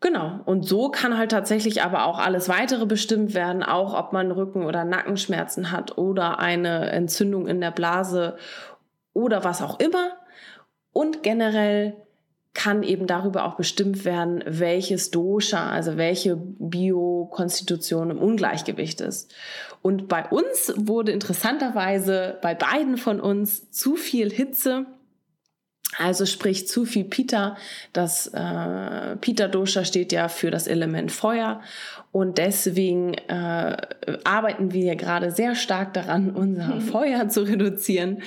Genau. 0.00 0.40
Und 0.44 0.64
so 0.64 0.90
kann 0.90 1.16
halt 1.16 1.30
tatsächlich 1.30 1.82
aber 1.82 2.04
auch 2.06 2.18
alles 2.18 2.48
weitere 2.48 2.86
bestimmt 2.86 3.34
werden, 3.34 3.62
auch 3.62 3.94
ob 3.96 4.12
man 4.12 4.32
Rücken- 4.32 4.64
oder 4.64 4.84
Nackenschmerzen 4.84 5.70
hat 5.70 5.96
oder 5.96 6.40
eine 6.40 6.90
Entzündung 6.90 7.46
in 7.46 7.60
der 7.60 7.70
Blase 7.70 8.36
oder 9.12 9.44
was 9.44 9.62
auch 9.62 9.78
immer. 9.80 10.12
Und 10.92 11.22
generell 11.22 11.96
kann 12.54 12.82
eben 12.82 13.06
darüber 13.06 13.46
auch 13.46 13.54
bestimmt 13.56 14.04
werden, 14.04 14.44
welches 14.46 15.10
Dosha, 15.10 15.70
also 15.70 15.96
welche 15.96 16.36
Biokonstitution 16.36 18.10
im 18.10 18.18
Ungleichgewicht 18.18 19.00
ist. 19.00 19.34
Und 19.80 20.08
bei 20.08 20.28
uns 20.28 20.72
wurde 20.76 21.12
interessanterweise 21.12 22.38
bei 22.42 22.54
beiden 22.54 22.98
von 22.98 23.20
uns 23.20 23.70
zu 23.70 23.96
viel 23.96 24.30
Hitze 24.30 24.86
also 25.98 26.26
sprich 26.26 26.66
zu 26.68 26.84
viel 26.84 27.04
Pita. 27.04 27.56
Das 27.92 28.28
äh, 28.28 29.16
Pita-Dosha 29.16 29.84
steht 29.84 30.12
ja 30.12 30.28
für 30.28 30.50
das 30.50 30.66
Element 30.66 31.12
Feuer 31.12 31.60
und 32.12 32.38
deswegen 32.38 33.14
äh, 33.14 33.76
arbeiten 34.24 34.72
wir 34.72 34.96
gerade 34.96 35.30
sehr 35.30 35.54
stark 35.54 35.94
daran, 35.94 36.30
unser 36.30 36.80
Feuer 36.80 37.28
zu 37.28 37.42
reduzieren. 37.42 38.22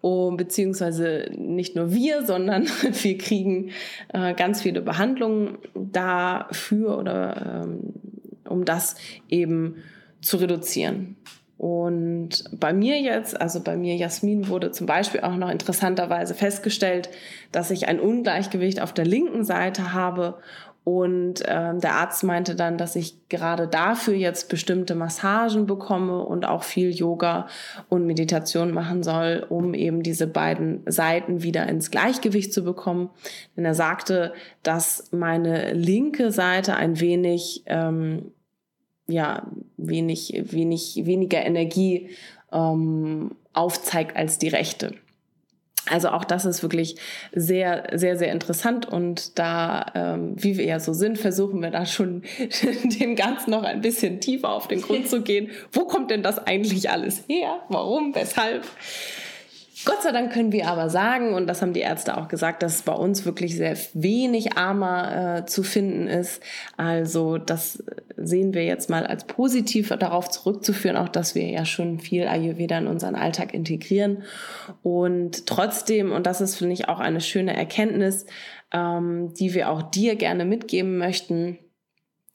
Und, 0.00 0.36
beziehungsweise 0.36 1.30
nicht 1.36 1.74
nur 1.74 1.92
wir, 1.92 2.26
sondern 2.26 2.66
wir 3.02 3.18
kriegen 3.18 3.70
äh, 4.12 4.34
ganz 4.34 4.62
viele 4.62 4.82
Behandlungen 4.82 5.58
dafür 5.74 6.98
oder 6.98 7.64
ähm, 7.64 7.94
um 8.48 8.64
das 8.64 8.96
eben 9.28 9.76
zu 10.20 10.36
reduzieren. 10.36 11.16
Und 11.60 12.44
bei 12.58 12.72
mir 12.72 13.02
jetzt, 13.02 13.38
also 13.38 13.60
bei 13.60 13.76
mir 13.76 13.94
Jasmin, 13.94 14.48
wurde 14.48 14.70
zum 14.70 14.86
Beispiel 14.86 15.20
auch 15.20 15.36
noch 15.36 15.50
interessanterweise 15.50 16.32
festgestellt, 16.34 17.10
dass 17.52 17.70
ich 17.70 17.86
ein 17.86 18.00
Ungleichgewicht 18.00 18.80
auf 18.80 18.94
der 18.94 19.04
linken 19.04 19.44
Seite 19.44 19.92
habe. 19.92 20.38
Und 20.84 21.42
äh, 21.42 21.76
der 21.76 21.96
Arzt 21.96 22.24
meinte 22.24 22.54
dann, 22.54 22.78
dass 22.78 22.96
ich 22.96 23.28
gerade 23.28 23.68
dafür 23.68 24.14
jetzt 24.14 24.48
bestimmte 24.48 24.94
Massagen 24.94 25.66
bekomme 25.66 26.24
und 26.24 26.46
auch 26.46 26.62
viel 26.62 26.92
Yoga 26.92 27.46
und 27.90 28.06
Meditation 28.06 28.72
machen 28.72 29.02
soll, 29.02 29.44
um 29.46 29.74
eben 29.74 30.02
diese 30.02 30.26
beiden 30.26 30.80
Seiten 30.86 31.42
wieder 31.42 31.68
ins 31.68 31.90
Gleichgewicht 31.90 32.54
zu 32.54 32.64
bekommen. 32.64 33.10
Denn 33.58 33.66
er 33.66 33.74
sagte, 33.74 34.32
dass 34.62 35.12
meine 35.12 35.74
linke 35.74 36.30
Seite 36.30 36.76
ein 36.76 37.00
wenig 37.00 37.64
ähm, 37.66 38.32
ja, 39.10 39.46
wenig, 39.76 40.32
wenig, 40.46 41.02
weniger 41.04 41.44
Energie 41.44 42.10
ähm, 42.52 43.32
aufzeigt 43.52 44.16
als 44.16 44.38
die 44.38 44.48
rechte. 44.48 44.94
Also 45.88 46.10
auch 46.10 46.24
das 46.24 46.44
ist 46.44 46.62
wirklich 46.62 46.96
sehr, 47.32 47.88
sehr, 47.94 48.16
sehr 48.16 48.30
interessant 48.30 48.86
und 48.86 49.38
da, 49.38 49.86
ähm, 49.94 50.34
wie 50.36 50.56
wir 50.56 50.64
ja 50.64 50.78
so 50.78 50.92
sind, 50.92 51.18
versuchen 51.18 51.60
wir 51.62 51.70
da 51.70 51.86
schon 51.86 52.22
dem 53.00 53.16
Ganzen 53.16 53.50
noch 53.50 53.62
ein 53.62 53.80
bisschen 53.80 54.20
tiefer 54.20 54.50
auf 54.50 54.68
den 54.68 54.82
Grund 54.82 55.08
zu 55.08 55.22
gehen. 55.22 55.50
Wo 55.72 55.86
kommt 55.86 56.10
denn 56.10 56.22
das 56.22 56.38
eigentlich 56.38 56.90
alles 56.90 57.24
her? 57.28 57.60
Warum? 57.68 58.14
Weshalb? 58.14 58.64
Gott 59.84 60.02
sei 60.02 60.12
Dank 60.12 60.32
können 60.32 60.52
wir 60.52 60.68
aber 60.68 60.90
sagen, 60.90 61.32
und 61.34 61.46
das 61.46 61.62
haben 61.62 61.72
die 61.72 61.80
Ärzte 61.80 62.16
auch 62.16 62.28
gesagt, 62.28 62.62
dass 62.62 62.82
bei 62.82 62.92
uns 62.92 63.24
wirklich 63.24 63.56
sehr 63.56 63.76
wenig 63.94 64.56
Armer 64.56 65.38
äh, 65.38 65.46
zu 65.46 65.62
finden 65.62 66.06
ist. 66.06 66.42
Also 66.76 67.38
das 67.38 67.82
sehen 68.16 68.52
wir 68.52 68.64
jetzt 68.64 68.90
mal 68.90 69.06
als 69.06 69.24
positiv 69.24 69.88
darauf 69.88 70.28
zurückzuführen, 70.28 70.96
auch 70.96 71.08
dass 71.08 71.34
wir 71.34 71.46
ja 71.48 71.64
schon 71.64 71.98
viel 71.98 72.26
Ayurveda 72.26 72.78
in 72.78 72.86
unseren 72.86 73.14
Alltag 73.14 73.54
integrieren. 73.54 74.24
Und 74.82 75.46
trotzdem, 75.46 76.12
und 76.12 76.26
das 76.26 76.40
ist, 76.40 76.56
finde 76.56 76.74
ich, 76.74 76.88
auch 76.88 77.00
eine 77.00 77.20
schöne 77.20 77.56
Erkenntnis, 77.56 78.26
ähm, 78.72 79.32
die 79.34 79.54
wir 79.54 79.70
auch 79.70 79.82
dir 79.82 80.16
gerne 80.16 80.44
mitgeben 80.44 80.98
möchten, 80.98 81.58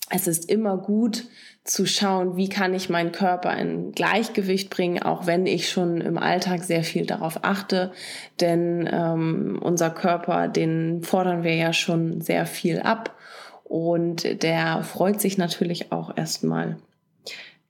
es 0.10 0.28
ist 0.28 0.50
immer 0.50 0.78
gut 0.78 1.26
zu 1.66 1.88
schauen, 1.88 2.38
wie 2.38 2.48
kann 2.48 2.76
ich 2.76 2.90
meinen 2.90 3.12
Körper 3.12 3.58
in 3.58 3.92
Gleichgewicht 3.92 4.70
bringen, 4.70 5.02
auch 5.02 5.26
wenn 5.26 5.48
ich 5.48 5.70
schon 5.70 6.00
im 6.00 6.20
Alltag 6.20 6.64
sehr 6.64 6.84
viel 6.84 7.08
darauf 7.08 7.40
achte. 7.44 7.92
Denn 8.40 8.88
ähm, 8.92 9.60
unser 9.62 9.90
Körper, 9.90 10.48
den 10.48 11.02
fordern 11.02 11.44
wir 11.44 11.56
ja 11.56 11.74
schon 11.74 12.22
sehr 12.22 12.46
viel 12.46 12.80
ab. 12.80 13.16
Und 13.64 14.44
der 14.44 14.84
freut 14.84 15.20
sich 15.20 15.40
natürlich 15.40 15.92
auch 15.92 16.16
erstmal, 16.16 16.78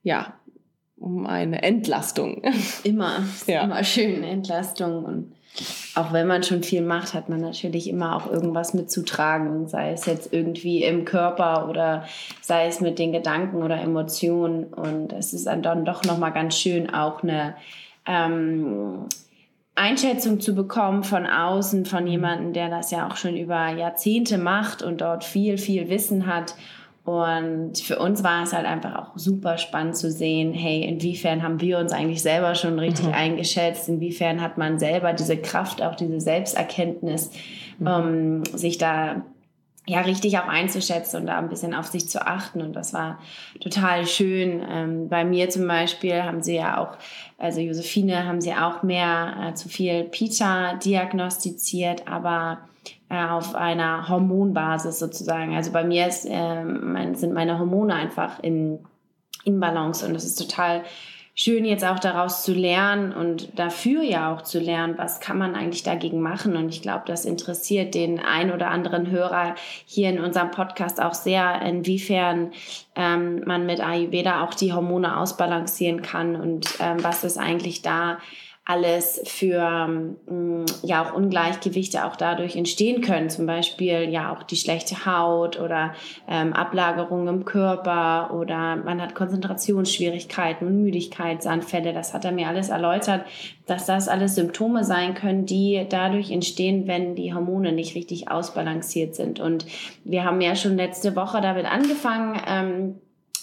ja, 0.02 0.34
um 0.98 1.26
eine 1.26 1.62
Entlastung. 1.62 2.42
Immer, 2.84 3.24
ja. 3.46 3.62
immer 3.62 3.82
schön 3.82 4.22
Entlastung 4.22 5.04
und 5.06 5.32
auch 5.96 6.12
wenn 6.12 6.26
man 6.26 6.42
schon 6.42 6.62
viel 6.62 6.82
macht, 6.82 7.14
hat 7.14 7.30
man 7.30 7.40
natürlich 7.40 7.88
immer 7.88 8.16
auch 8.16 8.30
irgendwas 8.30 8.74
mitzutragen, 8.74 9.66
sei 9.66 9.92
es 9.92 10.04
jetzt 10.04 10.30
irgendwie 10.30 10.84
im 10.84 11.06
Körper 11.06 11.68
oder 11.70 12.04
sei 12.42 12.66
es 12.66 12.82
mit 12.82 12.98
den 12.98 13.12
Gedanken 13.12 13.62
oder 13.62 13.80
Emotionen. 13.80 14.64
Und 14.64 15.14
es 15.14 15.32
ist 15.32 15.46
dann 15.46 15.62
doch 15.84 16.04
nochmal 16.04 16.32
ganz 16.32 16.58
schön, 16.58 16.92
auch 16.92 17.22
eine 17.22 17.54
ähm, 18.04 19.06
Einschätzung 19.74 20.38
zu 20.38 20.54
bekommen 20.54 21.02
von 21.02 21.26
außen, 21.26 21.86
von 21.86 22.06
jemandem, 22.06 22.52
der 22.52 22.68
das 22.68 22.90
ja 22.90 23.08
auch 23.08 23.16
schon 23.16 23.34
über 23.34 23.70
Jahrzehnte 23.70 24.36
macht 24.36 24.82
und 24.82 25.00
dort 25.00 25.24
viel, 25.24 25.56
viel 25.56 25.88
Wissen 25.88 26.26
hat 26.26 26.56
und 27.06 27.78
für 27.78 28.00
uns 28.00 28.24
war 28.24 28.42
es 28.42 28.52
halt 28.52 28.66
einfach 28.66 28.96
auch 28.96 29.16
super 29.16 29.58
spannend 29.58 29.96
zu 29.96 30.10
sehen, 30.10 30.52
hey, 30.52 30.82
inwiefern 30.82 31.44
haben 31.44 31.60
wir 31.60 31.78
uns 31.78 31.92
eigentlich 31.92 32.20
selber 32.20 32.56
schon 32.56 32.80
richtig 32.80 33.06
mhm. 33.06 33.14
eingeschätzt, 33.14 33.88
inwiefern 33.88 34.42
hat 34.42 34.58
man 34.58 34.80
selber 34.80 35.12
diese 35.12 35.36
Kraft, 35.36 35.80
auch 35.82 35.94
diese 35.94 36.20
Selbsterkenntnis, 36.20 37.30
mhm. 37.78 37.86
um 37.86 38.44
sich 38.44 38.78
da 38.78 39.22
ja 39.86 40.00
richtig 40.00 40.36
auch 40.38 40.48
einzuschätzen 40.48 41.20
und 41.20 41.26
da 41.26 41.38
ein 41.38 41.48
bisschen 41.48 41.74
auf 41.74 41.86
sich 41.86 42.08
zu 42.08 42.26
achten. 42.26 42.60
Und 42.60 42.74
das 42.74 42.92
war 42.92 43.20
total 43.60 44.04
schön. 44.04 44.60
Ähm, 44.68 45.08
bei 45.08 45.24
mir 45.24 45.48
zum 45.48 45.68
Beispiel 45.68 46.24
haben 46.24 46.42
sie 46.42 46.56
ja 46.56 46.78
auch, 46.78 46.96
also 47.38 47.60
Josephine 47.60 48.24
haben 48.24 48.40
sie 48.40 48.52
auch 48.52 48.82
mehr 48.82 49.50
äh, 49.50 49.54
zu 49.54 49.68
viel 49.68 50.02
Pita 50.02 50.74
diagnostiziert, 50.74 52.08
aber 52.08 52.58
auf 53.08 53.54
einer 53.54 54.08
Hormonbasis 54.08 54.98
sozusagen. 54.98 55.54
Also 55.54 55.72
bei 55.72 55.84
mir 55.84 56.06
ist, 56.06 56.26
äh, 56.26 57.14
sind 57.14 57.32
meine 57.32 57.58
Hormone 57.58 57.94
einfach 57.94 58.42
in, 58.42 58.80
in 59.44 59.60
Balance 59.60 60.06
und 60.06 60.14
das 60.14 60.24
ist 60.24 60.36
total 60.36 60.82
schön 61.38 61.66
jetzt 61.66 61.84
auch 61.84 61.98
daraus 61.98 62.42
zu 62.42 62.54
lernen 62.54 63.12
und 63.12 63.58
dafür 63.58 64.02
ja 64.02 64.34
auch 64.34 64.40
zu 64.40 64.58
lernen, 64.58 64.94
was 64.96 65.20
kann 65.20 65.36
man 65.36 65.54
eigentlich 65.54 65.82
dagegen 65.82 66.20
machen. 66.20 66.56
Und 66.56 66.70
ich 66.70 66.80
glaube, 66.80 67.04
das 67.06 67.26
interessiert 67.26 67.94
den 67.94 68.18
ein 68.18 68.50
oder 68.50 68.70
anderen 68.70 69.10
Hörer 69.10 69.54
hier 69.84 70.08
in 70.08 70.18
unserem 70.18 70.50
Podcast 70.50 71.00
auch 71.00 71.12
sehr, 71.12 71.60
inwiefern 71.60 72.52
ähm, 72.96 73.42
man 73.44 73.66
mit 73.66 73.86
Ayurveda 73.86 74.42
auch 74.42 74.54
die 74.54 74.72
Hormone 74.72 75.18
ausbalancieren 75.18 76.00
kann 76.00 76.36
und 76.36 76.78
ähm, 76.80 77.04
was 77.04 77.22
es 77.22 77.36
eigentlich 77.36 77.82
da 77.82 78.16
alles 78.68 79.22
für 79.26 79.62
ähm, 80.28 80.64
ja 80.82 81.04
auch 81.04 81.14
Ungleichgewichte 81.14 82.04
auch 82.04 82.16
dadurch 82.16 82.56
entstehen 82.56 83.00
können. 83.00 83.30
Zum 83.30 83.46
Beispiel 83.46 84.10
ja 84.10 84.34
auch 84.34 84.42
die 84.42 84.56
schlechte 84.56 85.06
Haut 85.06 85.60
oder 85.60 85.94
ähm, 86.28 86.52
Ablagerungen 86.52 87.28
im 87.28 87.44
Körper 87.44 88.34
oder 88.34 88.74
man 88.74 89.00
hat 89.00 89.14
Konzentrationsschwierigkeiten 89.14 90.66
und 90.66 90.82
Müdigkeitsanfälle. 90.82 91.92
Das 91.92 92.12
hat 92.12 92.24
er 92.24 92.32
mir 92.32 92.48
alles 92.48 92.68
erläutert, 92.68 93.24
dass 93.66 93.86
das 93.86 94.08
alles 94.08 94.34
Symptome 94.34 94.82
sein 94.82 95.14
können, 95.14 95.46
die 95.46 95.86
dadurch 95.88 96.32
entstehen, 96.32 96.88
wenn 96.88 97.14
die 97.14 97.32
Hormone 97.32 97.70
nicht 97.70 97.94
richtig 97.94 98.32
ausbalanciert 98.32 99.14
sind. 99.14 99.38
Und 99.38 99.64
wir 100.02 100.24
haben 100.24 100.40
ja 100.40 100.56
schon 100.56 100.76
letzte 100.76 101.14
Woche 101.14 101.40
damit 101.40 101.66
angefangen, 101.66 102.40
ähm, 102.48 102.94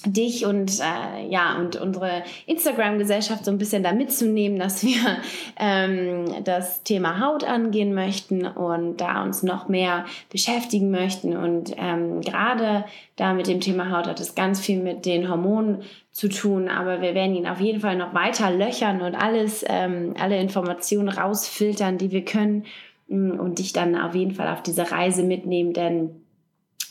dich 0.06 0.46
und 0.46 0.80
äh, 0.80 1.28
ja 1.30 1.58
und 1.58 1.76
unsere 1.76 2.24
Instagram-Gesellschaft 2.46 3.46
so 3.46 3.52
ein 3.52 3.58
bisschen 3.58 3.84
da 3.84 3.94
mitzunehmen, 3.94 4.60
dass 4.60 4.84
wir 4.84 5.18
ähm, 5.60 6.26
das 6.44 6.84
Thema 6.84 7.20
Haut 7.20 7.44
angehen 7.44 7.94
möchten 7.94 8.46
und 8.46 8.98
da 8.98 9.24
uns 9.24 9.44
noch 9.44 9.68
mehr 9.68 10.06
beschäftigen 10.30 10.92
möchten. 10.92 11.36
Und 11.38 11.74
ähm, 11.78 12.22
gerade 12.22 12.86
da 13.16 13.34
mit 13.34 13.48
dem 13.48 13.62
Thema 13.62 13.92
Haut 13.92 14.08
hat 14.08 14.20
es 14.20 14.36
ganz 14.36 14.60
viel 14.60 14.82
mit 14.82 15.06
den 15.06 15.30
Hormonen 15.30 15.84
zu 16.12 16.30
tun, 16.30 16.70
aber 16.70 17.02
wir 17.02 17.16
werden 17.16 17.36
ihn 17.36 17.48
auf 17.48 17.60
jeden 17.60 17.80
Fall 17.80 17.96
noch 17.96 18.14
weiter 18.14 18.52
löchern 18.52 19.02
und 19.02 19.16
alles 19.16 19.66
ähm, 19.68 20.14
alle 20.20 20.40
Informationen 20.40 21.10
rausfiltern, 21.10 21.98
die 21.98 22.12
wir 22.12 22.24
können 22.24 22.66
mm, 23.08 23.40
und 23.40 23.58
dich 23.58 23.74
dann 23.74 23.96
auf 23.96 24.14
jeden 24.14 24.36
Fall 24.36 24.48
auf 24.48 24.62
diese 24.62 24.92
Reise 24.92 25.24
mitnehmen, 25.24 25.74
denn 25.74 26.23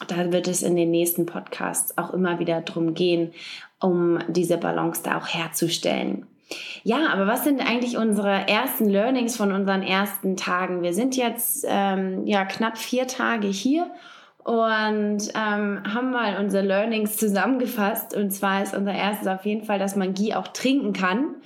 da 0.09 0.33
wird 0.33 0.49
es 0.49 0.63
in 0.63 0.77
den 0.77 0.91
nächsten 0.91 1.27
Podcasts 1.27 1.97
auch 1.99 2.13
immer 2.13 2.39
wieder 2.39 2.61
drum 2.63 2.95
gehen, 2.95 3.33
um 3.81 4.19
diese 4.29 4.59
Balance 4.59 5.03
da 5.03 5.19
auch 5.19 5.29
herzustellen. 5.29 6.27
Ja, 6.83 7.09
aber 7.13 7.27
was 7.27 7.45
sind 7.45 7.61
eigentlich 7.61 7.97
unsere 7.97 8.47
ersten 8.49 8.89
Learnings 8.89 9.37
von 9.37 9.53
unseren 9.53 9.83
ersten 9.83 10.37
Tagen? 10.37 10.83
Wir 10.83 10.93
sind 10.93 11.17
jetzt 11.17 11.65
ähm, 11.69 12.27
ja 12.27 12.45
knapp 12.45 12.77
vier 12.77 13.07
Tage 13.07 13.47
hier 13.47 13.91
und 14.45 15.29
ähm, 15.35 15.83
haben 15.95 16.11
mal 16.11 16.39
unsere 16.39 16.67
Learnings 16.67 17.17
zusammengefasst. 17.17 18.15
Und 18.15 18.33
zwar 18.33 18.63
ist 18.63 18.75
unser 18.75 18.93
erstes 18.93 19.29
auf 19.29 19.47
jeden 19.47 19.65
Fall, 19.65 19.79
dass 19.79 19.97
man 19.97 20.15
Ghee 20.15 20.35
auch 20.35 20.49
trinken 20.49 20.93
kann 20.93 21.37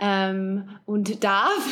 ähm, 0.00 0.64
und 0.86 1.22
darf. 1.22 1.66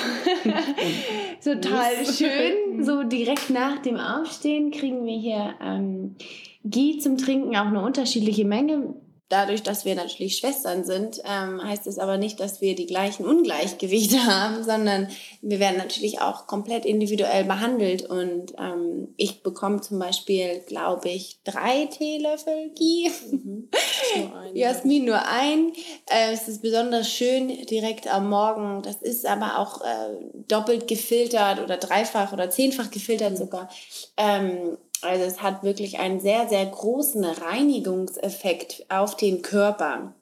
Total 1.42 2.06
schön. 2.06 2.85
So 2.85 3.02
direkt 3.02 3.50
nach 3.50 3.78
dem 3.78 3.97
Aufstehen 3.97 4.70
kriegen 4.70 5.04
wir 5.06 5.18
hier 5.18 5.54
ähm, 5.61 6.16
Ghee 6.64 6.99
zum 6.99 7.16
Trinken, 7.16 7.56
auch 7.56 7.66
eine 7.66 7.82
unterschiedliche 7.82 8.44
Menge 8.44 8.94
dadurch, 9.28 9.62
dass 9.62 9.85
wir 9.85 9.94
natürlich 9.94 10.38
Schwestern 10.38 10.85
sind, 10.85 11.20
ähm, 11.25 11.62
heißt 11.62 11.87
es 11.87 11.99
aber 11.99 12.16
nicht, 12.16 12.40
dass 12.40 12.61
wir 12.61 12.75
die 12.75 12.87
gleichen 12.87 13.26
Ungleichgewichte 13.26 14.16
haben, 14.26 14.64
sondern 14.64 15.08
wir 15.42 15.61
werden 15.61 15.76
natürlich 15.76 16.20
auch 16.20 16.47
komplett 16.47 16.85
individuell 16.85 17.44
behandelt. 17.44 18.02
Und 18.08 18.54
ähm, 18.58 19.14
ich 19.16 19.42
bekomme 19.42 19.80
zum 19.80 19.99
Beispiel, 19.99 20.61
glaube 20.66 21.08
ich, 21.11 21.40
drei 21.44 21.87
Teelöffel 21.87 22.70
Ghee. 22.75 23.11
Mhm. 23.30 23.68
Nur 24.16 24.37
ein, 24.37 24.56
Jasmin 24.56 25.04
nur 25.04 25.26
ein. 25.26 25.73
Äh, 26.06 26.32
es 26.32 26.49
ist 26.49 26.62
besonders 26.62 27.11
schön 27.11 27.49
direkt 27.66 28.06
am 28.06 28.30
Morgen. 28.30 28.82
Das 28.82 28.97
ist 28.97 29.26
aber 29.26 29.58
auch 29.58 29.82
äh, 29.82 30.14
doppelt 30.49 30.88
gefiltert 30.88 31.61
oder 31.61 31.76
dreifach 31.76 32.32
oder 32.32 32.49
zehnfach 32.49 32.90
gefiltert 32.90 33.37
sogar. 33.37 33.68
Ähm, 34.16 34.78
also 35.02 35.25
es 35.25 35.43
hat 35.43 35.62
wirklich 35.62 35.99
einen 35.99 36.21
sehr, 36.21 36.49
sehr 36.49 36.67
großen 36.67 37.25
Reinigungseffekt 37.25 38.87
auf 38.88 39.17
den 39.17 39.43
Körper. 39.43 40.14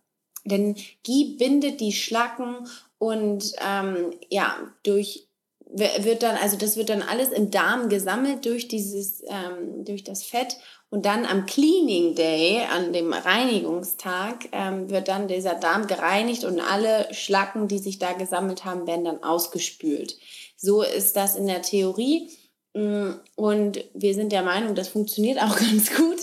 Denn 0.44 0.76
Ghee 1.02 1.36
bindet 1.38 1.80
die 1.80 1.92
Schlacken 1.92 2.68
und 2.98 3.52
ähm, 3.66 4.12
ja, 4.30 4.56
durch 4.82 5.26
wird 5.68 6.22
dann, 6.22 6.36
also 6.36 6.56
das 6.56 6.76
wird 6.76 6.90
dann 6.90 7.02
alles 7.02 7.30
im 7.30 7.50
Darm 7.50 7.88
gesammelt 7.88 8.46
durch 8.46 8.68
dieses, 8.68 9.22
ähm, 9.26 9.84
durch 9.84 10.04
das 10.04 10.22
Fett 10.22 10.56
und 10.90 11.04
dann 11.04 11.26
am 11.26 11.46
Cleaning 11.46 12.14
Day, 12.14 12.62
an 12.72 12.92
dem 12.92 13.12
Reinigungstag, 13.12 14.48
ähm, 14.52 14.88
wird 14.88 15.08
dann 15.08 15.26
dieser 15.26 15.54
Darm 15.54 15.88
gereinigt 15.88 16.44
und 16.44 16.60
alle 16.60 17.12
Schlacken, 17.12 17.66
die 17.66 17.78
sich 17.78 17.98
da 17.98 18.12
gesammelt 18.12 18.64
haben, 18.64 18.86
werden 18.86 19.04
dann 19.04 19.22
ausgespült. 19.24 20.16
So 20.56 20.82
ist 20.82 21.16
das 21.16 21.34
in 21.34 21.46
der 21.46 21.62
Theorie. 21.62 22.30
Mm, 22.76 23.14
und 23.36 23.82
wir 23.94 24.12
sind 24.12 24.32
der 24.32 24.42
Meinung, 24.42 24.74
das 24.74 24.88
funktioniert 24.88 25.40
auch 25.40 25.56
ganz 25.58 25.94
gut. 25.96 26.18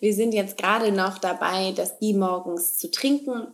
Wir 0.00 0.14
sind 0.14 0.32
jetzt 0.32 0.56
gerade 0.56 0.90
noch 0.90 1.18
dabei, 1.18 1.72
das 1.72 1.98
die 1.98 2.14
morgens 2.14 2.78
zu 2.78 2.90
trinken 2.90 3.48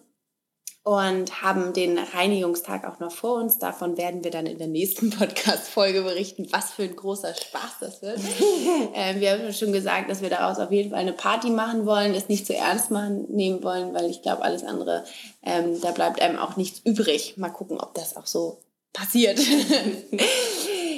und 0.84 1.42
haben 1.42 1.72
den 1.72 1.98
Reinigungstag 1.98 2.86
auch 2.86 3.00
noch 3.00 3.10
vor 3.10 3.40
uns. 3.40 3.58
Davon 3.58 3.96
werden 3.96 4.22
wir 4.22 4.30
dann 4.30 4.46
in 4.46 4.58
der 4.58 4.68
nächsten 4.68 5.10
Podcast-Folge 5.18 6.02
berichten, 6.02 6.46
was 6.52 6.70
für 6.70 6.84
ein 6.84 6.94
großer 6.94 7.34
Spaß 7.34 7.78
das 7.80 8.02
wird. 8.02 8.18
äh, 8.94 9.18
wir 9.18 9.32
haben 9.32 9.52
schon 9.52 9.72
gesagt, 9.72 10.08
dass 10.08 10.22
wir 10.22 10.30
daraus 10.30 10.60
auf 10.60 10.70
jeden 10.70 10.90
Fall 10.90 11.00
eine 11.00 11.12
Party 11.12 11.50
machen 11.50 11.86
wollen, 11.86 12.14
es 12.14 12.28
nicht 12.28 12.46
zu 12.46 12.54
ernst 12.54 12.92
machen, 12.92 13.24
nehmen 13.30 13.64
wollen, 13.64 13.94
weil 13.94 14.08
ich 14.08 14.22
glaube, 14.22 14.42
alles 14.42 14.62
andere, 14.62 15.02
ähm, 15.42 15.80
da 15.80 15.90
bleibt 15.90 16.22
einem 16.22 16.38
auch 16.38 16.56
nichts 16.56 16.82
übrig. 16.84 17.36
Mal 17.36 17.50
gucken, 17.50 17.80
ob 17.80 17.94
das 17.94 18.16
auch 18.16 18.26
so 18.26 18.58
passiert. 18.92 19.40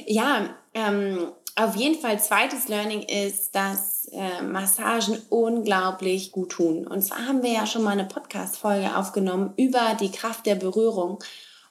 ja, 0.07 0.55
ähm, 0.75 1.33
auf 1.57 1.75
jeden 1.75 1.99
Fall 1.99 2.21
zweites 2.21 2.69
Learning 2.69 3.03
ist, 3.03 3.55
dass 3.55 4.09
äh, 4.13 4.43
Massagen 4.43 5.19
unglaublich 5.31 6.31
gut 6.31 6.53
tun. 6.53 6.87
Und 6.87 7.03
zwar 7.03 7.27
haben 7.27 7.43
wir 7.43 7.51
ja 7.51 7.67
schon 7.67 7.83
mal 7.83 7.93
eine 7.93 8.05
Podcast-Folge 8.05 8.95
aufgenommen 8.95 9.55
über 9.57 9.97
die 9.99 10.11
Kraft 10.11 10.45
der 10.45 10.55
Berührung. 10.55 11.19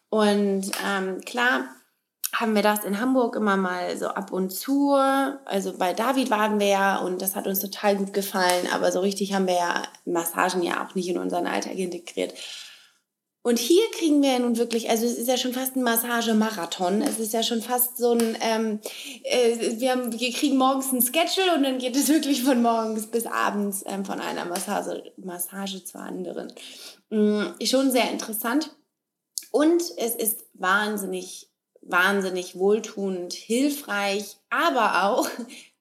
Und 0.10 0.72
ähm, 0.86 1.22
klar 1.22 1.66
haben 2.34 2.56
wir 2.56 2.64
das 2.64 2.84
in 2.84 3.00
Hamburg 3.00 3.36
immer 3.36 3.58
mal 3.58 3.96
so 3.96 4.08
ab 4.08 4.32
und 4.32 4.50
zu. 4.52 4.94
Also 5.46 5.78
bei 5.78 5.94
David 5.94 6.32
waren 6.32 6.60
wir 6.60 6.68
ja 6.68 6.98
und 6.98 7.22
das 7.22 7.36
hat 7.36 7.48
uns 7.48 7.60
total 7.60 7.96
gut 7.96 8.12
gefallen. 8.12 8.68
Aber 8.74 8.92
so 8.92 9.02
richtig 9.02 9.34
haben 9.34 9.48
wir 9.48 9.56
ja 9.56 9.84
Massagen 10.06 10.64
ja 10.64 10.84
auch 10.84 10.96
nicht 10.96 11.08
in 11.08 11.20
unseren 11.20 11.46
Alltag 11.46 11.76
integriert. 11.76 12.34
Und 13.46 13.60
hier 13.60 13.84
kriegen 13.92 14.24
wir 14.24 14.32
ja 14.32 14.40
nun 14.40 14.58
wirklich, 14.58 14.90
also 14.90 15.06
es 15.06 15.20
ist 15.20 15.28
ja 15.28 15.38
schon 15.38 15.54
fast 15.54 15.76
ein 15.76 15.84
Massagemarathon. 15.84 17.04
Es 17.04 17.20
ist 17.20 17.32
ja 17.32 17.44
schon 17.44 17.62
fast 17.62 17.96
so 17.96 18.14
ein, 18.14 18.36
ähm, 18.42 18.80
äh, 19.22 19.80
wir, 19.80 19.92
haben, 19.92 20.20
wir 20.20 20.34
kriegen 20.34 20.58
morgens 20.58 20.92
ein 20.92 21.04
Schedule 21.04 21.54
und 21.56 21.62
dann 21.62 21.78
geht 21.78 21.96
es 21.96 22.08
wirklich 22.08 22.42
von 22.42 22.64
morgens 22.64 23.06
bis 23.06 23.28
abends 23.28 23.84
ähm, 23.86 24.04
von 24.04 24.20
einer 24.20 24.46
Massage, 24.46 25.14
Massage 25.18 25.84
zur 25.84 26.02
anderen. 26.02 26.52
Mhm, 27.12 27.54
schon 27.64 27.92
sehr 27.92 28.10
interessant. 28.10 28.76
Und 29.52 29.84
es 29.98 30.16
ist 30.16 30.46
wahnsinnig, 30.56 31.48
wahnsinnig 31.82 32.58
wohltuend, 32.58 33.34
hilfreich, 33.34 34.38
aber 34.50 35.04
auch 35.04 35.30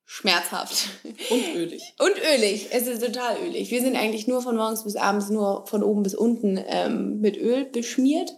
schmerzhaft. 0.06 0.88
Und 1.30 1.54
ölig. 1.54 1.94
Und 1.98 2.16
ölig. 2.34 2.68
Es 2.70 2.86
ist 2.86 3.04
total 3.04 3.36
ölig. 3.46 3.70
Wir 3.70 3.82
sind 3.82 3.96
eigentlich 3.96 4.26
nur 4.26 4.42
von 4.42 4.56
morgens 4.56 4.84
bis 4.84 4.96
abends 4.96 5.30
nur 5.30 5.66
von 5.66 5.82
oben 5.82 6.02
bis 6.02 6.14
unten 6.14 6.62
ähm, 6.66 7.20
mit 7.20 7.36
Öl 7.36 7.64
beschmiert. 7.64 8.32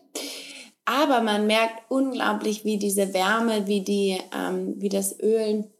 Aber 0.84 1.20
man 1.20 1.46
merkt 1.46 1.90
unglaublich, 1.90 2.64
wie 2.64 2.78
diese 2.78 3.12
Wärme, 3.12 3.66
wie, 3.66 3.80
die, 3.80 4.18
ähm, 4.32 4.74
wie 4.78 4.88
das 4.88 5.18
Öl 5.20 5.70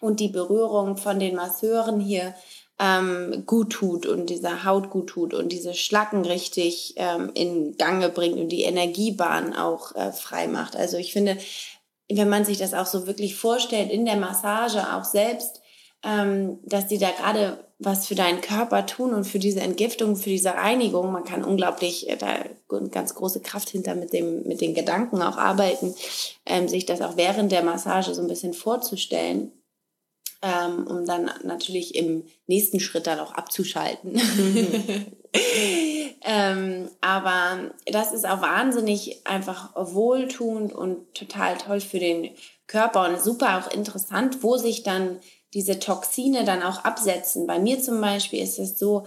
und 0.00 0.20
die 0.20 0.28
Berührung 0.28 0.98
von 0.98 1.18
den 1.18 1.34
Masseuren 1.34 1.98
hier 1.98 2.34
ähm, 2.78 3.44
gut 3.46 3.72
tut 3.72 4.04
und 4.04 4.30
dieser 4.30 4.64
Haut 4.64 4.90
gut 4.90 5.08
tut 5.08 5.32
und 5.32 5.52
diese 5.52 5.74
Schlacken 5.74 6.24
richtig 6.24 6.94
ähm, 6.96 7.30
in 7.34 7.76
Gange 7.76 8.08
bringt 8.08 8.36
und 8.36 8.48
die 8.48 8.62
Energiebahn 8.62 9.54
auch 9.54 9.94
äh, 9.94 10.12
frei 10.12 10.48
macht. 10.48 10.76
Also 10.76 10.96
ich 10.96 11.12
finde, 11.12 11.38
wenn 12.16 12.28
man 12.28 12.44
sich 12.44 12.58
das 12.58 12.74
auch 12.74 12.86
so 12.86 13.06
wirklich 13.06 13.36
vorstellt, 13.36 13.90
in 13.90 14.04
der 14.04 14.16
Massage 14.16 14.94
auch 14.94 15.04
selbst, 15.04 15.60
ähm, 16.02 16.58
dass 16.64 16.86
die 16.86 16.98
da 16.98 17.10
gerade 17.10 17.64
was 17.78 18.06
für 18.06 18.14
deinen 18.14 18.40
Körper 18.40 18.86
tun 18.86 19.14
und 19.14 19.24
für 19.24 19.38
diese 19.38 19.60
Entgiftung, 19.60 20.16
für 20.16 20.30
diese 20.30 20.50
Reinigung. 20.50 21.12
Man 21.12 21.24
kann 21.24 21.44
unglaublich 21.44 22.08
äh, 22.08 22.16
da 22.16 22.44
ganz 22.90 23.14
große 23.14 23.40
Kraft 23.40 23.70
hinter 23.70 23.94
mit 23.94 24.12
dem 24.12 24.46
mit 24.46 24.60
den 24.60 24.74
Gedanken 24.74 25.22
auch 25.22 25.36
arbeiten, 25.36 25.94
ähm, 26.46 26.68
sich 26.68 26.86
das 26.86 27.00
auch 27.00 27.16
während 27.16 27.52
der 27.52 27.62
Massage 27.62 28.14
so 28.14 28.22
ein 28.22 28.28
bisschen 28.28 28.52
vorzustellen, 28.52 29.52
ähm, 30.42 30.86
um 30.86 31.06
dann 31.06 31.30
natürlich 31.44 31.94
im 31.94 32.24
nächsten 32.46 32.80
Schritt 32.80 33.06
dann 33.06 33.20
auch 33.20 33.32
abzuschalten. 33.32 34.12
Mhm. 34.12 35.06
ähm, 36.22 36.88
aber 37.00 37.70
das 37.86 38.12
ist 38.12 38.26
auch 38.26 38.40
wahnsinnig 38.40 39.26
einfach 39.26 39.70
wohltuend 39.74 40.72
und 40.72 41.14
total 41.14 41.56
toll 41.58 41.80
für 41.80 41.98
den 41.98 42.30
Körper 42.66 43.08
und 43.08 43.20
super 43.20 43.58
auch 43.58 43.70
interessant, 43.72 44.42
wo 44.42 44.56
sich 44.56 44.82
dann 44.82 45.18
diese 45.52 45.78
Toxine 45.78 46.44
dann 46.44 46.62
auch 46.62 46.84
absetzen. 46.84 47.46
Bei 47.46 47.58
mir 47.58 47.80
zum 47.80 48.00
Beispiel 48.00 48.42
ist 48.42 48.58
es 48.58 48.78
so, 48.78 49.04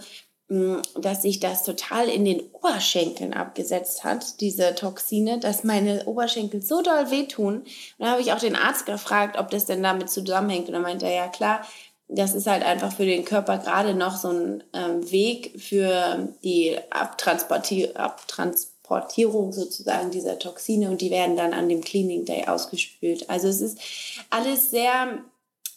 mm, 0.48 0.76
dass 1.00 1.22
sich 1.22 1.40
das 1.40 1.64
total 1.64 2.08
in 2.08 2.24
den 2.24 2.40
Oberschenkeln 2.52 3.34
abgesetzt 3.34 4.04
hat, 4.04 4.40
diese 4.40 4.74
Toxine, 4.74 5.38
dass 5.38 5.64
meine 5.64 6.04
Oberschenkel 6.06 6.62
so 6.62 6.82
doll 6.82 7.10
wehtun. 7.10 7.58
Und 7.58 7.66
da 7.98 8.12
habe 8.12 8.22
ich 8.22 8.32
auch 8.32 8.38
den 8.38 8.56
Arzt 8.56 8.86
gefragt, 8.86 9.38
ob 9.38 9.50
das 9.50 9.66
denn 9.66 9.82
damit 9.82 10.08
zusammenhängt. 10.08 10.68
Und 10.68 10.74
er 10.74 10.80
meinte, 10.80 11.06
ja 11.06 11.28
klar, 11.28 11.62
das 12.08 12.34
ist 12.34 12.46
halt 12.46 12.64
einfach 12.64 12.92
für 12.92 13.04
den 13.04 13.24
Körper 13.24 13.58
gerade 13.58 13.94
noch 13.94 14.16
so 14.16 14.28
ein 14.28 14.64
ähm, 14.72 15.10
Weg 15.10 15.60
für 15.60 16.28
die 16.42 16.76
Abtransporti 16.90 17.90
Abtransport 17.94 18.78
Transportierung 18.88 19.52
sozusagen 19.52 20.10
dieser 20.10 20.38
Toxine 20.38 20.90
und 20.90 21.00
die 21.00 21.10
werden 21.10 21.36
dann 21.36 21.52
an 21.52 21.68
dem 21.68 21.82
Cleaning 21.82 22.24
Day 22.24 22.46
ausgespült. 22.46 23.28
Also 23.28 23.48
es 23.48 23.60
ist 23.60 23.78
alles 24.30 24.70
sehr 24.70 25.18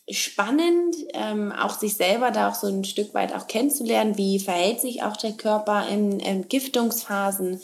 spannend, 0.10 0.96
ähm, 1.14 1.52
auch 1.52 1.78
sich 1.78 1.96
selber 1.96 2.32
da 2.32 2.50
auch 2.50 2.56
so 2.56 2.68
ein 2.68 2.86
Stück 2.86 3.14
weit 3.14 3.36
auch 3.36 3.48
kennenzulernen, 3.48 4.18
wie 4.18 4.40
verhält 4.40 4.80
sich 4.80 5.04
auch 5.04 5.18
der 5.18 5.34
Körper 5.34 5.88
in 5.90 6.20
Entgiftungsphasen 6.20 7.62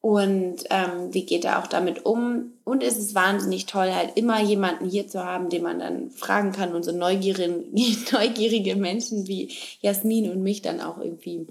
und 0.00 0.64
ähm, 0.70 1.14
wie 1.14 1.26
geht 1.26 1.44
er 1.44 1.60
auch 1.60 1.68
damit 1.68 2.04
um. 2.04 2.51
Und 2.64 2.82
es 2.82 2.96
ist 2.96 3.14
wahnsinnig 3.14 3.66
toll, 3.66 3.92
halt 3.92 4.16
immer 4.16 4.40
jemanden 4.40 4.88
hier 4.88 5.08
zu 5.08 5.24
haben, 5.24 5.48
den 5.48 5.62
man 5.62 5.80
dann 5.80 6.10
fragen 6.10 6.52
kann 6.52 6.74
und 6.74 6.84
so 6.84 6.92
neugierige, 6.92 7.64
neugierige 8.12 8.76
Menschen 8.76 9.26
wie 9.26 9.52
Jasmin 9.80 10.30
und 10.30 10.42
mich 10.42 10.62
dann 10.62 10.80
auch 10.80 10.98
irgendwie 10.98 11.46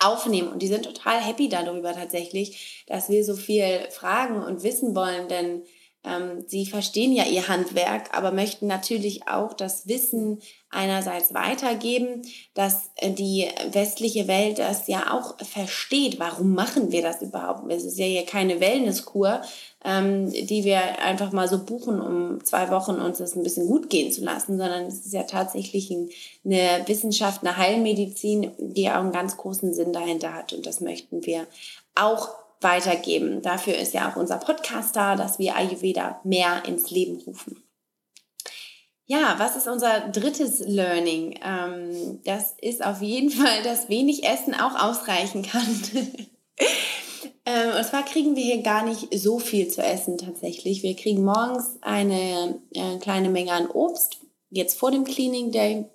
aufnehmen. 0.00 0.48
Und 0.48 0.62
die 0.62 0.68
sind 0.68 0.84
total 0.84 1.20
happy 1.20 1.48
darüber 1.48 1.92
tatsächlich, 1.92 2.84
dass 2.86 3.08
wir 3.08 3.24
so 3.24 3.36
viel 3.36 3.80
fragen 3.90 4.42
und 4.42 4.62
wissen 4.62 4.94
wollen, 4.94 5.28
denn 5.28 5.62
ähm, 6.04 6.44
sie 6.46 6.66
verstehen 6.66 7.12
ja 7.12 7.24
ihr 7.24 7.48
Handwerk, 7.48 8.16
aber 8.16 8.32
möchten 8.32 8.66
natürlich 8.66 9.28
auch 9.28 9.52
das 9.52 9.88
Wissen 9.88 10.40
einerseits 10.70 11.32
weitergeben, 11.32 12.22
dass 12.54 12.90
äh, 12.96 13.10
die 13.10 13.48
westliche 13.72 14.28
Welt 14.28 14.58
das 14.58 14.86
ja 14.86 15.12
auch 15.12 15.36
versteht. 15.44 16.18
Warum 16.18 16.54
machen 16.54 16.92
wir 16.92 17.02
das 17.02 17.22
überhaupt? 17.22 17.70
Es 17.72 17.84
ist 17.84 17.98
ja 17.98 18.04
hier 18.04 18.26
keine 18.26 18.60
Wellnesskur, 18.60 19.40
ähm, 19.84 20.30
die 20.30 20.64
wir 20.64 21.00
einfach 21.02 21.32
mal 21.32 21.48
so 21.48 21.64
buchen, 21.64 22.00
um 22.00 22.44
zwei 22.44 22.70
Wochen 22.70 22.96
uns 22.96 23.18
das 23.18 23.34
ein 23.34 23.42
bisschen 23.42 23.66
gut 23.66 23.88
gehen 23.88 24.12
zu 24.12 24.22
lassen, 24.22 24.58
sondern 24.58 24.86
es 24.86 25.06
ist 25.06 25.14
ja 25.14 25.22
tatsächlich 25.22 25.90
eine 26.44 26.82
Wissenschaft, 26.86 27.42
eine 27.42 27.56
Heilmedizin, 27.56 28.52
die 28.58 28.88
auch 28.90 28.96
einen 28.96 29.12
ganz 29.12 29.36
großen 29.36 29.72
Sinn 29.72 29.92
dahinter 29.92 30.34
hat. 30.34 30.52
Und 30.52 30.66
das 30.66 30.80
möchten 30.80 31.24
wir 31.24 31.46
auch 31.94 32.28
weitergeben. 32.60 33.40
Dafür 33.40 33.76
ist 33.76 33.94
ja 33.94 34.10
auch 34.10 34.16
unser 34.16 34.36
Podcast 34.36 34.96
da, 34.96 35.16
dass 35.16 35.38
wir 35.38 35.56
Ayurveda 35.56 36.20
mehr 36.24 36.64
ins 36.66 36.90
Leben 36.90 37.22
rufen. 37.26 37.62
Ja, 39.10 39.36
was 39.38 39.56
ist 39.56 39.66
unser 39.66 40.00
drittes 40.00 40.58
Learning? 40.60 41.40
Ähm, 41.42 42.20
das 42.24 42.54
ist 42.60 42.84
auf 42.84 43.00
jeden 43.00 43.30
Fall, 43.30 43.62
dass 43.62 43.88
wenig 43.88 44.22
Essen 44.24 44.54
auch 44.54 44.78
ausreichen 44.78 45.42
kann. 45.42 45.66
ähm, 47.46 47.70
und 47.74 47.84
zwar 47.86 48.04
kriegen 48.04 48.36
wir 48.36 48.44
hier 48.44 48.62
gar 48.62 48.84
nicht 48.84 49.08
so 49.18 49.38
viel 49.38 49.68
zu 49.68 49.82
essen 49.82 50.18
tatsächlich. 50.18 50.82
Wir 50.82 50.94
kriegen 50.94 51.24
morgens 51.24 51.78
eine 51.80 52.60
äh, 52.74 52.98
kleine 52.98 53.30
Menge 53.30 53.52
an 53.52 53.70
Obst, 53.70 54.18
jetzt 54.50 54.78
vor 54.78 54.90
dem 54.90 55.04
Cleaning 55.04 55.52
Day 55.52 55.86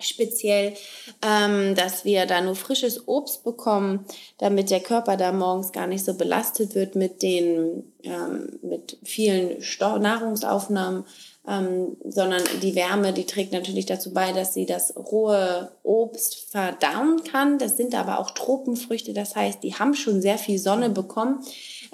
speziell, 0.00 0.74
ähm, 1.22 1.74
dass 1.74 2.04
wir 2.04 2.26
da 2.26 2.40
nur 2.40 2.54
frisches 2.54 3.08
Obst 3.08 3.44
bekommen, 3.44 4.04
damit 4.38 4.70
der 4.70 4.80
Körper 4.80 5.16
da 5.16 5.32
morgens 5.32 5.72
gar 5.72 5.86
nicht 5.86 6.04
so 6.04 6.14
belastet 6.14 6.74
wird 6.74 6.96
mit 6.96 7.22
den 7.22 7.92
ähm, 8.02 8.58
mit 8.62 8.98
vielen 9.02 9.62
Sto 9.62 9.98
Nahrungsaufnahmen, 9.98 11.04
ähm, 11.48 11.96
sondern 12.04 12.42
die 12.62 12.74
Wärme, 12.74 13.12
die 13.12 13.24
trägt 13.24 13.52
natürlich 13.52 13.86
dazu 13.86 14.12
bei, 14.12 14.32
dass 14.32 14.52
sie 14.52 14.66
das 14.66 14.94
rohe 14.96 15.72
Obst 15.82 16.50
verdauen 16.50 17.22
kann. 17.24 17.58
Das 17.58 17.76
sind 17.76 17.94
aber 17.94 18.20
auch 18.20 18.32
Tropenfrüchte, 18.32 19.14
das 19.14 19.34
heißt, 19.34 19.62
die 19.62 19.74
haben 19.74 19.94
schon 19.94 20.20
sehr 20.20 20.38
viel 20.38 20.58
Sonne 20.58 20.90
bekommen, 20.90 21.42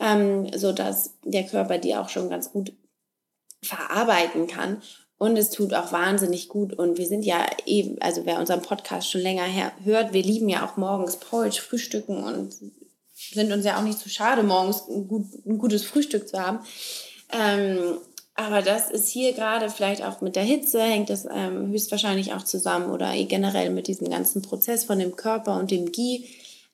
ähm, 0.01 0.51
so 0.57 0.73
dass 0.73 1.15
der 1.25 1.45
Körper 1.45 1.79
die 1.79 1.95
auch 1.95 2.09
schon 2.09 2.29
ganz 2.29 2.51
gut 2.51 2.73
verarbeiten 3.63 4.49
kann. 4.49 4.83
Und 5.23 5.37
es 5.37 5.51
tut 5.51 5.73
auch 5.73 5.93
wahnsinnig 5.93 6.49
gut. 6.49 6.73
Und 6.73 6.99
wir 6.99 7.07
sind 7.07 7.25
ja 7.25 7.47
eben, 7.65 7.97
also 8.03 8.23
wer 8.27 8.41
unseren 8.41 8.61
Podcast 8.61 9.09
schon 9.09 9.21
länger 9.21 9.45
hört, 9.85 10.13
wir 10.13 10.23
lieben 10.25 10.49
ja 10.49 10.67
auch 10.67 10.77
morgens 10.77 11.15
Porridge 11.15 11.63
frühstücken 11.63 12.25
und 12.25 12.53
sind 13.15 13.53
uns 13.53 13.65
ja 13.65 13.79
auch 13.79 13.85
nicht 13.85 14.01
zu 14.01 14.09
schade, 14.09 14.43
morgens 14.43 14.83
ein, 14.89 15.07
gut, 15.07 15.27
ein 15.47 15.59
gutes 15.59 15.85
Frühstück 15.85 16.27
zu 16.27 16.41
haben. 16.41 16.59
Ähm, 17.31 17.99
aber 18.35 18.63
das 18.63 18.91
ist 18.91 19.11
hier 19.11 19.33
gerade 19.33 19.71
vielleicht 19.71 20.03
auch 20.03 20.23
mit 20.23 20.35
der 20.35 20.43
Hitze, 20.43 20.83
hängt 20.83 21.09
das 21.09 21.25
ähm, 21.33 21.69
höchstwahrscheinlich 21.69 22.35
auch 22.35 22.43
zusammen 22.43 22.91
oder 22.91 23.13
generell 23.27 23.71
mit 23.71 23.87
diesem 23.87 24.11
ganzen 24.11 24.43
Prozess 24.43 24.83
von 24.83 24.99
dem 24.99 25.15
Körper 25.15 25.57
und 25.57 25.71
dem 25.71 25.93
Ghee. 25.93 26.25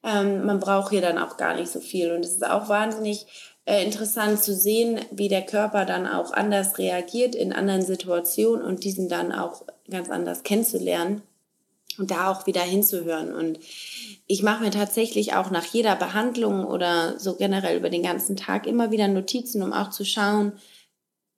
Ähm, 0.03 0.47
man 0.47 0.59
braucht 0.59 0.89
hier 0.89 1.03
dann 1.03 1.19
auch 1.19 1.37
gar 1.37 1.55
nicht 1.55 1.71
so 1.71 1.81
viel. 1.81 2.13
Und 2.13 2.25
es 2.25 2.33
ist 2.33 2.47
auch 2.47 2.71
wahnsinnig 2.71 3.27
äh, 3.69 3.85
interessant 3.85 4.43
zu 4.43 4.55
sehen, 4.55 4.99
wie 5.11 5.29
der 5.29 5.45
Körper 5.45 5.85
dann 5.85 6.07
auch 6.07 6.33
anders 6.33 6.79
reagiert 6.79 7.35
in 7.35 7.53
anderen 7.53 7.83
Situationen 7.83 8.65
und 8.65 8.83
diesen 8.83 9.11
dann 9.11 9.31
auch 9.31 9.63
ganz 9.91 10.09
anders 10.09 10.43
kennenzulernen 10.43 11.21
und 11.99 12.11
da 12.11 12.31
auch 12.31 12.47
wieder 12.47 12.63
hinzuhören. 12.63 13.35
Und 13.35 13.59
ich 14.27 14.43
mache 14.43 14.65
mir 14.65 14.71
tatsächlich 14.71 15.35
auch 15.35 15.51
nach 15.51 15.67
jeder 15.67 15.97
Behandlung 15.97 16.65
oder 16.65 17.19
so 17.19 17.35
generell 17.35 17.77
über 17.77 17.91
den 17.91 18.03
ganzen 18.03 18.37
Tag 18.37 18.67
immer 18.67 18.91
wieder 18.91 19.07
Notizen, 19.07 19.63
um 19.63 19.75
auch 19.75 19.91
zu 19.91 20.07
schauen, 20.07 20.53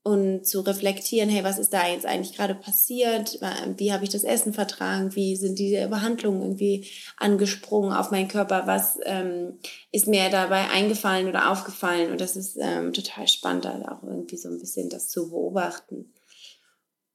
und 0.03 0.47
zu 0.47 0.61
reflektieren, 0.61 1.29
hey, 1.29 1.45
was 1.45 1.59
ist 1.59 1.75
da 1.75 1.87
jetzt 1.87 2.07
eigentlich 2.07 2.35
gerade 2.35 2.55
passiert? 2.55 3.39
Wie 3.77 3.93
habe 3.93 4.05
ich 4.05 4.11
das 4.11 4.25
Essen 4.25 4.55
vertragen? 4.55 5.15
Wie 5.15 5.37
sind 5.37 5.59
diese 5.59 5.89
Behandlungen 5.89 6.41
irgendwie 6.41 6.91
angesprungen 7.19 7.93
auf 7.93 8.11
meinen 8.11 8.29
Körper? 8.29 8.67
Was 8.67 8.99
ähm, 9.05 9.59
ist 9.93 10.07
mir 10.07 10.31
dabei 10.31 10.71
eingefallen 10.71 11.29
oder 11.29 11.51
aufgefallen? 11.51 12.11
Und 12.13 12.21
das 12.21 12.37
ist 12.37 12.57
ähm, 12.59 12.95
total 12.95 13.29
spannend, 13.29 13.67
da 13.67 13.75
auch 13.91 14.03
irgendwie 14.03 14.39
so 14.39 14.49
ein 14.49 14.59
bisschen 14.59 14.89
das 14.89 15.11
zu 15.11 15.31
beobachten. 15.31 16.15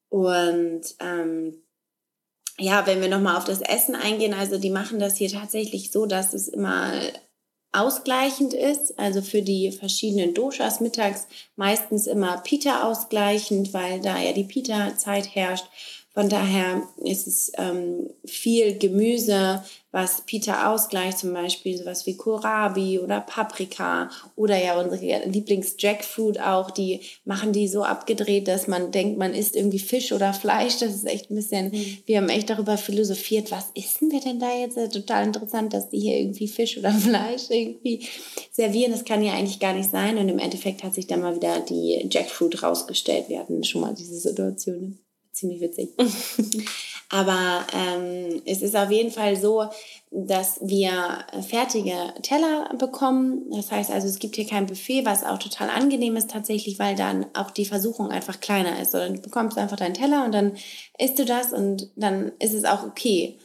Und 0.10 0.84
ähm, 1.00 1.63
ja, 2.60 2.86
wenn 2.86 3.02
wir 3.02 3.10
nochmal 3.10 3.36
auf 3.36 3.45
das 3.45 3.62
Essen 3.62 3.95
eingehen, 3.95 4.34
also 4.34 4.60
die 4.60 4.69
machen 4.69 5.00
das 5.00 5.17
hier 5.17 5.30
tatsächlich 5.30 5.91
so, 5.91 6.06
dass 6.06 6.34
es 6.34 6.48
immer 6.48 6.93
ausgleichend 7.81 8.53
ist, 8.53 8.97
also 8.97 9.21
für 9.21 9.41
die 9.41 9.71
verschiedenen 9.71 10.33
Doshas 10.33 10.79
mittags 10.79 11.27
meistens 11.55 12.07
immer 12.07 12.38
Pita 12.38 12.89
ausgleichend, 12.89 13.73
weil 13.73 14.01
da 14.01 14.19
ja 14.19 14.33
die 14.33 14.43
Pita-Zeit 14.43 15.35
herrscht. 15.35 15.65
Von 16.13 16.29
daher 16.29 16.81
ist 17.03 17.27
es 17.27 17.51
ähm, 17.57 18.09
viel 18.25 18.77
Gemüse, 18.77 19.63
was 19.95 20.23
Pita 20.25 20.73
ausgleicht, 20.73 21.19
zum 21.19 21.31
Beispiel 21.31 21.77
sowas 21.77 22.05
wie 22.05 22.17
Kohlrabi 22.17 22.99
oder 22.99 23.21
Paprika 23.21 24.10
oder 24.36 24.62
ja 24.62 24.77
unsere 24.77 25.25
Lieblings-Jackfruit 25.25 26.38
auch, 26.41 26.69
die 26.69 26.99
machen 27.23 27.53
die 27.53 27.69
so 27.69 27.84
abgedreht, 27.84 28.49
dass 28.49 28.67
man 28.67 28.91
denkt, 28.91 29.17
man 29.17 29.34
isst 29.34 29.55
irgendwie 29.55 29.79
Fisch 29.79 30.12
oder 30.12 30.34
Fleisch. 30.34 30.79
Das 30.79 30.93
ist 30.93 31.05
echt 31.05 31.31
ein 31.31 31.36
bisschen, 31.36 31.71
mhm. 31.71 31.97
wir 32.05 32.17
haben 32.17 32.27
echt 32.27 32.49
darüber 32.49 32.77
philosophiert, 32.77 33.51
was 33.51 33.71
essen 33.73 34.12
wir 34.12 34.19
denn 34.19 34.38
da 34.38 34.53
jetzt? 34.53 34.75
Total 34.91 35.23
interessant, 35.25 35.73
dass 35.73 35.88
die 35.88 36.01
hier 36.01 36.17
irgendwie 36.17 36.49
Fisch 36.49 36.77
oder 36.77 36.91
Fleisch 36.93 37.49
irgendwie 37.49 38.05
servieren. 38.51 38.91
Das 38.91 39.05
kann 39.05 39.23
ja 39.23 39.31
eigentlich 39.31 39.62
gar 39.62 39.73
nicht 39.73 39.89
sein. 39.89 40.17
Und 40.17 40.27
im 40.27 40.39
Endeffekt 40.39 40.84
hat 40.84 40.93
sich 40.93 41.08
dann 41.08 41.21
mal 41.21 41.38
wieder 41.38 41.62
die 41.62 42.05
Jackfruit 42.12 42.62
rausgestellt. 42.62 43.29
Wir 43.29 43.39
hatten 43.39 43.63
schon 43.63 43.79
mal 43.79 43.95
diese 43.95 44.19
Situation 44.19 44.99
ziemlich 45.31 45.62
witzig. 45.62 45.91
Aber 47.10 47.65
ähm, 47.74 48.41
es 48.46 48.62
ist 48.62 48.76
auf 48.76 48.91
jeden 48.91 49.12
Fall 49.12 49.36
so, 49.36 49.65
dass 50.12 50.60
wir 50.62 51.26
fertige 51.48 52.13
Teller 52.24 52.70
bekommen. 52.78 53.50
Das 53.52 53.72
heißt 53.72 53.91
also, 53.91 54.08
es 54.08 54.20
gibt 54.20 54.36
hier 54.36 54.48
kein 54.48 54.65
Buffet, 54.65 55.06
was 55.06 55.24
auch 55.24 55.38
total 55.38 55.70
angenehm 55.70 56.15
ist 56.15 56.32
tatsächlich, 56.32 56.80
weil 56.80 56.96
dann 56.96 57.26
auch 57.34 57.52
die 57.52 57.65
Versuchung 57.65 58.10
einfach 58.10 58.39
kleiner 58.39 58.80
ist. 58.82 58.91
Sondern 58.91 59.15
du 59.15 59.22
bekommst 59.22 59.58
einfach 59.58 59.78
deinen 59.78 59.94
Teller 59.94 60.26
und 60.26 60.34
dann 60.34 60.54
isst 60.98 61.20
du 61.20 61.26
das 61.26 61.54
und 61.54 61.89
dann 61.96 62.32
ist 62.39 62.54
es 62.54 62.65
auch 62.65 62.84
okay. 62.84 63.38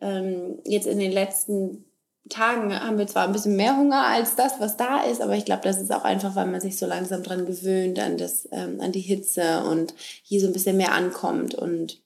Ähm, 0.00 0.58
jetzt 0.64 0.86
in 0.86 0.98
den 0.98 1.12
letzten 1.12 1.84
Tagen 2.28 2.74
haben 2.78 2.98
wir 2.98 3.06
zwar 3.06 3.26
ein 3.26 3.32
bisschen 3.32 3.56
mehr 3.56 3.76
Hunger 3.76 4.06
als 4.06 4.34
das, 4.34 4.58
was 4.58 4.76
da 4.76 5.02
ist, 5.02 5.20
aber 5.20 5.36
ich 5.36 5.44
glaube, 5.44 5.62
das 5.62 5.80
ist 5.80 5.92
auch 5.92 6.04
einfach, 6.04 6.34
weil 6.34 6.46
man 6.46 6.60
sich 6.60 6.78
so 6.78 6.86
langsam 6.86 7.22
dran 7.22 7.46
gewöhnt, 7.46 7.98
an, 7.98 8.16
das, 8.16 8.48
ähm, 8.50 8.80
an 8.80 8.92
die 8.92 9.00
Hitze 9.00 9.62
und 9.64 9.94
hier 10.22 10.40
so 10.40 10.48
ein 10.48 10.52
bisschen 10.52 10.76
mehr 10.76 10.92
ankommt. 10.92 11.54
Und 11.54 12.02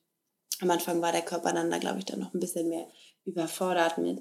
am 0.61 0.71
Anfang 0.71 1.01
war 1.03 1.13
der 1.13 1.23
Körper 1.23 1.53
dann 1.53 1.71
da, 1.71 1.79
glaube 1.79 1.99
ich, 1.99 2.05
dann 2.05 2.21
noch 2.21 2.35
ein 2.35 2.41
bisschen 2.41 2.69
mehr 2.69 2.87
überfordert 3.25 3.99
mit. 3.99 4.19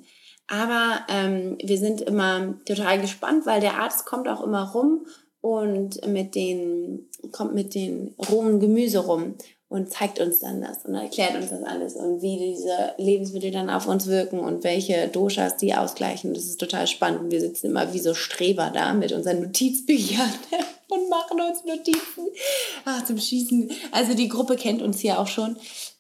Aber 0.48 1.02
ähm, 1.10 1.58
wir 1.64 1.78
sind 1.78 2.02
immer 2.02 2.56
total 2.66 3.00
gespannt, 3.00 3.46
weil 3.46 3.62
der 3.62 3.76
Arzt 3.76 4.06
kommt 4.06 4.28
auch 4.28 4.42
immer 4.42 4.72
rum 4.72 5.06
und 5.42 6.06
mit 6.08 6.36
den, 6.36 7.08
kommt 7.32 7.54
mit 7.54 7.76
den 7.76 8.16
rohen 8.30 8.60
Gemüse 8.60 9.00
rum 9.00 9.36
und 9.70 9.92
zeigt 9.92 10.20
uns 10.20 10.40
dann 10.40 10.62
das 10.62 10.84
und 10.86 10.96
erklärt 10.96 11.36
uns 11.36 11.52
das 11.52 11.64
alles 11.64 11.96
und 11.96 12.24
wie 12.24 12.38
diese 12.38 12.94
Lebensmittel 12.98 13.52
dann 13.52 13.70
auf 13.70 13.88
uns 13.88 14.08
wirken 14.08 14.40
und 14.40 14.64
welche 14.64 15.08
Doshas 15.08 15.58
die 15.58 15.76
ausgleichen. 15.76 16.34
Das 16.34 16.46
ist 16.46 16.60
total 16.60 16.88
spannend. 16.88 17.32
Wir 17.32 17.40
sitzen 17.40 17.68
immer 17.68 17.94
wie 17.94 18.00
so 18.00 18.16
Streber 18.16 18.72
da 18.74 18.94
mit 18.94 19.12
unseren 19.12 19.42
Notizbüchern 19.42 20.34
und 20.90 21.10
machen 21.10 21.40
uns 21.40 21.64
Notizen 21.64 22.28
Ach, 22.86 23.06
zum 23.06 23.20
Schießen. 23.20 23.72
Also 23.92 24.16
die 24.16 24.28
Gruppe 24.28 24.56
kennt 24.56 24.82
uns 24.82 25.00
hier 25.00 25.20
auch 25.20 25.28
schon, 25.28 25.56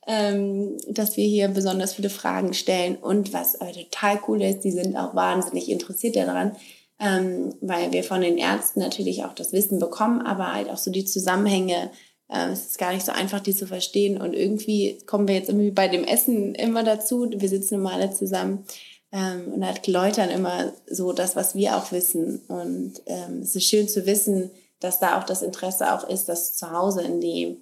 ähm, 0.07 0.77
dass 0.87 1.17
wir 1.17 1.25
hier 1.25 1.47
besonders 1.49 1.93
viele 1.93 2.09
Fragen 2.09 2.53
stellen. 2.53 2.95
Und 2.95 3.33
was 3.33 3.53
total 3.53 4.19
cool 4.27 4.41
ist, 4.41 4.61
die 4.61 4.71
sind 4.71 4.95
auch 4.95 5.15
wahnsinnig 5.15 5.69
interessiert 5.69 6.15
daran, 6.15 6.55
ähm, 6.99 7.55
weil 7.61 7.91
wir 7.91 8.03
von 8.03 8.21
den 8.21 8.37
Ärzten 8.37 8.79
natürlich 8.79 9.23
auch 9.23 9.33
das 9.33 9.53
Wissen 9.53 9.79
bekommen, 9.79 10.21
aber 10.21 10.53
halt 10.53 10.69
auch 10.69 10.77
so 10.77 10.91
die 10.91 11.05
Zusammenhänge 11.05 11.91
ähm, 12.29 12.51
es 12.51 12.67
ist 12.67 12.77
gar 12.77 12.93
nicht 12.93 13.05
so 13.05 13.11
einfach, 13.11 13.39
die 13.39 13.55
zu 13.55 13.65
verstehen. 13.65 14.21
Und 14.21 14.33
irgendwie 14.33 14.99
kommen 15.05 15.27
wir 15.27 15.35
jetzt 15.35 15.49
irgendwie 15.49 15.71
bei 15.71 15.87
dem 15.87 16.03
Essen 16.03 16.55
immer 16.55 16.83
dazu. 16.83 17.29
Wir 17.35 17.49
sitzen 17.49 17.75
immer 17.75 17.93
alle 17.93 18.11
zusammen 18.11 18.65
ähm, 19.11 19.53
und 19.53 19.63
erläutern 19.63 20.29
immer 20.29 20.71
so 20.87 21.11
das, 21.11 21.35
was 21.35 21.55
wir 21.55 21.75
auch 21.75 21.91
wissen. 21.91 22.41
Und 22.47 23.01
ähm, 23.07 23.39
es 23.41 23.55
ist 23.55 23.67
schön 23.67 23.87
zu 23.87 24.05
wissen, 24.05 24.51
dass 24.79 24.99
da 24.99 25.19
auch 25.19 25.23
das 25.23 25.41
Interesse 25.41 25.93
auch 25.93 26.07
ist, 26.07 26.29
das 26.29 26.55
zu 26.55 26.71
Hause 26.71 27.01
in 27.01 27.19
die 27.19 27.57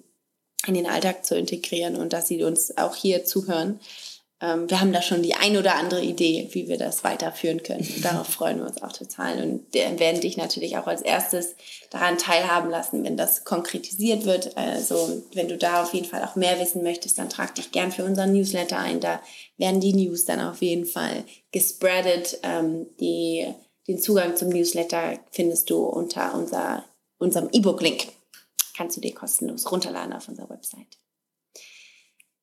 in 0.66 0.74
den 0.74 0.86
Alltag 0.86 1.24
zu 1.24 1.36
integrieren 1.36 1.96
und 1.96 2.12
dass 2.12 2.28
sie 2.28 2.42
uns 2.42 2.76
auch 2.76 2.94
hier 2.94 3.24
zuhören. 3.24 3.80
Ähm, 4.40 4.70
wir 4.70 4.80
haben 4.80 4.92
da 4.92 5.02
schon 5.02 5.22
die 5.22 5.34
ein 5.34 5.56
oder 5.56 5.74
andere 5.74 6.02
Idee, 6.02 6.48
wie 6.52 6.68
wir 6.68 6.78
das 6.78 7.02
weiterführen 7.02 7.62
können. 7.62 7.86
Darauf 8.02 8.28
freuen 8.28 8.58
wir 8.58 8.66
uns 8.66 8.82
auch 8.82 8.92
total 8.92 9.42
und 9.42 9.74
werden 9.74 10.20
dich 10.20 10.36
natürlich 10.36 10.76
auch 10.76 10.86
als 10.86 11.02
erstes 11.02 11.54
daran 11.90 12.18
teilhaben 12.18 12.70
lassen, 12.70 13.04
wenn 13.04 13.16
das 13.16 13.44
konkretisiert 13.44 14.26
wird. 14.26 14.56
Also 14.56 15.22
wenn 15.32 15.48
du 15.48 15.56
da 15.56 15.82
auf 15.82 15.94
jeden 15.94 16.06
Fall 16.06 16.24
auch 16.24 16.36
mehr 16.36 16.60
wissen 16.60 16.82
möchtest, 16.82 17.18
dann 17.18 17.30
trag 17.30 17.54
dich 17.54 17.72
gern 17.72 17.90
für 17.90 18.04
unseren 18.04 18.32
Newsletter 18.32 18.78
ein. 18.78 19.00
Da 19.00 19.20
werden 19.56 19.80
die 19.80 19.94
News 19.94 20.24
dann 20.24 20.40
auf 20.40 20.62
jeden 20.62 20.86
Fall 20.86 21.24
gespreadet. 21.50 22.38
Ähm, 22.42 22.86
die, 23.00 23.46
den 23.88 23.98
Zugang 23.98 24.36
zum 24.36 24.50
Newsletter 24.50 25.18
findest 25.32 25.70
du 25.70 25.84
unter 25.84 26.34
unser, 26.34 26.84
unserem 27.18 27.48
E-Book-Link. 27.50 28.08
Kannst 28.78 28.96
du 28.96 29.00
dir 29.00 29.12
kostenlos 29.12 29.72
runterladen 29.72 30.12
auf 30.12 30.28
unserer 30.28 30.48
Website. 30.50 31.00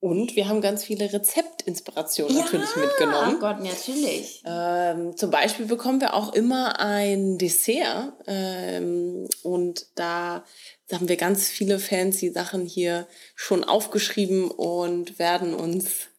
Und 0.01 0.35
wir 0.35 0.49
haben 0.49 0.59
ganz 0.59 0.83
viele 0.83 1.13
Rezeptinspirationen 1.13 2.35
ja, 2.35 2.43
natürlich 2.43 2.75
mitgenommen. 2.75 3.35
Oh 3.37 3.39
Gott, 3.39 3.61
natürlich. 3.61 4.43
Ähm, 4.45 5.15
zum 5.15 5.31
Beispiel 5.31 5.65
bekommen 5.65 6.01
wir 6.01 6.13
auch 6.13 6.33
immer 6.33 6.77
ein 6.81 7.37
Dessert. 7.37 8.11
Ähm, 8.27 9.29
und 9.43 9.87
da 9.95 10.43
haben 10.91 11.07
wir 11.07 11.15
ganz 11.15 11.47
viele 11.47 11.79
fancy 11.79 12.31
Sachen 12.31 12.65
hier 12.65 13.07
schon 13.33 13.63
aufgeschrieben 13.63 14.51
und 14.51 15.17
werden 15.17 15.53
uns 15.53 16.09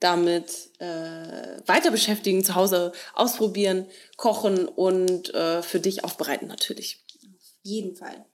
damit 0.00 0.70
äh, 0.78 1.60
weiter 1.66 1.90
beschäftigen, 1.90 2.44
zu 2.44 2.54
Hause 2.54 2.92
ausprobieren, 3.14 3.86
kochen 4.16 4.66
und 4.66 5.34
äh, 5.34 5.60
für 5.60 5.80
dich 5.80 6.02
aufbereiten 6.02 6.48
natürlich. 6.48 7.04
Auf 7.22 7.58
jeden 7.62 7.94
Fall. 7.94 8.24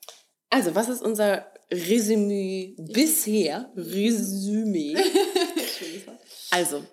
Also, 0.53 0.75
was 0.75 0.91
ist 0.91 1.01
unser 1.01 1.47
Resümee 1.73 2.75
bisher. 2.77 3.71
Resümee. 3.75 4.95
also, 6.51 6.85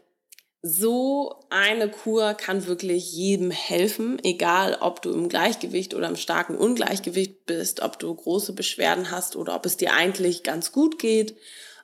so 0.62 1.44
eine 1.50 1.92
Kur 1.92 2.36
kann 2.36 2.68
wirklich 2.68 3.12
jedem 3.12 3.52
helfen, 3.52 4.18
egal 4.24 4.78
ob 4.80 5.02
du 5.02 5.12
im 5.12 5.28
Gleichgewicht 5.28 5.94
oder 5.94 6.08
im 6.08 6.16
starken 6.16 6.56
Ungleichgewicht 6.56 7.46
bist, 7.46 7.82
ob 7.82 8.00
du 8.00 8.16
große 8.16 8.54
Beschwerden 8.54 9.12
hast 9.12 9.36
oder 9.36 9.56
ob 9.56 9.66
es 9.66 9.76
dir 9.76 9.94
eigentlich 9.94 10.44
ganz 10.44 10.72
gut 10.72 10.98
geht. 10.98 11.36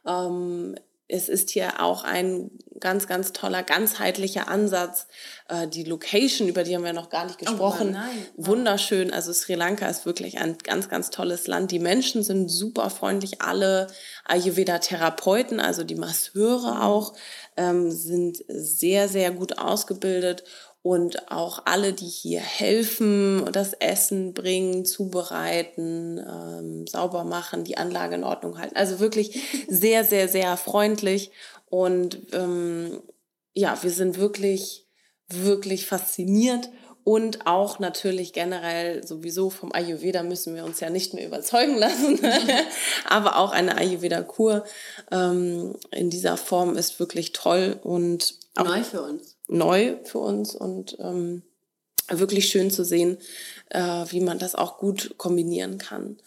Ähm, 0.07 0.75
es 1.07 1.29
ist 1.29 1.51
hier 1.51 1.81
auch 1.81 2.03
ein 2.03 2.49
ganz, 2.79 3.07
ganz 3.07 3.31
toller, 3.31 3.63
ganzheitlicher 3.63 4.47
Ansatz. 4.47 5.07
Äh, 5.47 5.67
die 5.67 5.83
Location, 5.83 6.47
über 6.47 6.63
die 6.63 6.75
haben 6.75 6.83
wir 6.83 6.93
noch 6.93 7.09
gar 7.09 7.25
nicht 7.25 7.39
oh, 7.41 7.45
gesprochen, 7.45 7.97
oh, 7.97 8.47
wunderschön. 8.47 9.13
Also 9.13 9.31
Sri 9.31 9.53
Lanka 9.53 9.87
ist 9.87 10.05
wirklich 10.05 10.39
ein 10.39 10.57
ganz, 10.57 10.89
ganz 10.89 11.09
tolles 11.11 11.47
Land. 11.47 11.71
Die 11.71 11.79
Menschen 11.79 12.23
sind 12.23 12.49
super 12.49 12.89
freundlich. 12.89 13.41
Alle 13.41 13.87
Ayurveda-Therapeuten, 14.25 15.59
also 15.59 15.83
die 15.83 15.95
Masseure 15.95 16.83
auch, 16.83 17.13
ähm, 17.55 17.91
sind 17.91 18.43
sehr, 18.47 19.07
sehr 19.07 19.31
gut 19.31 19.57
ausgebildet 19.57 20.43
und 20.85 21.31
auch 21.31 21.63
alle, 21.65 21.93
die 21.93 22.05
hier 22.05 22.41
helfen, 22.41 23.43
das 23.51 23.73
Essen 23.73 24.35
bringen, 24.35 24.85
zubereiten, 24.85 26.19
ähm, 26.19 26.85
sauber 26.85 27.23
machen, 27.23 27.63
die 27.63 27.79
Anlage 27.79 28.13
in 28.13 28.23
Ordnung 28.23 28.59
halten. 28.59 28.75
Also 28.75 28.99
wirklich 28.99 29.41
sehr, 29.67 30.03
sehr, 30.03 30.27
sehr 30.27 30.55
freundlich 30.57 31.31
und 31.71 32.19
ähm, 32.33 33.01
ja, 33.53 33.81
wir 33.81 33.89
sind 33.89 34.19
wirklich, 34.19 34.85
wirklich 35.27 35.87
fasziniert 35.87 36.69
und 37.03 37.47
auch 37.47 37.79
natürlich 37.79 38.31
generell 38.31 39.07
sowieso 39.07 39.49
vom 39.49 39.71
Ayurveda 39.73 40.21
müssen 40.21 40.53
wir 40.53 40.65
uns 40.65 40.81
ja 40.81 40.91
nicht 40.91 41.15
mehr 41.15 41.25
überzeugen 41.25 41.77
lassen. 41.77 42.19
Aber 43.09 43.37
auch 43.37 43.53
eine 43.53 43.75
Ayurveda-Kur 43.75 44.63
ähm, 45.11 45.77
in 45.89 46.11
dieser 46.11 46.37
Form 46.37 46.77
ist 46.77 46.99
wirklich 46.99 47.31
toll 47.31 47.79
und 47.81 48.37
neu 48.55 48.83
für 48.83 49.01
uns 49.01 49.34
neu 49.47 49.97
für 50.03 50.19
uns 50.19 50.55
und 50.55 50.97
ähm, 50.99 51.43
wirklich 52.09 52.49
schön 52.49 52.71
zu 52.71 52.83
sehen, 52.83 53.17
äh, 53.69 53.79
wie 53.79 54.21
man 54.21 54.39
das 54.39 54.55
auch 54.55 54.77
gut 54.77 55.15
kombinieren 55.17 55.77
kann. 55.77 56.17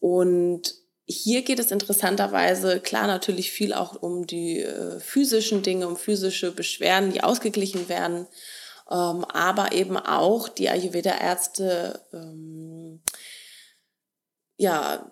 Und 0.00 0.74
hier 1.06 1.42
geht 1.42 1.58
es 1.58 1.70
interessanterweise 1.70 2.80
klar 2.80 3.06
natürlich 3.06 3.50
viel 3.50 3.72
auch 3.72 4.02
um 4.02 4.26
die 4.26 4.60
äh, 4.60 5.00
physischen 5.00 5.62
Dinge, 5.62 5.88
um 5.88 5.96
physische 5.96 6.52
Beschwerden, 6.52 7.12
die 7.12 7.22
ausgeglichen 7.22 7.88
werden, 7.88 8.26
ähm, 8.90 9.24
aber 9.24 9.72
eben 9.72 9.96
auch 9.96 10.48
die 10.48 10.68
Ayurveda-Ärzte 10.68 12.00
ähm, 12.12 13.00
ja 14.56 15.10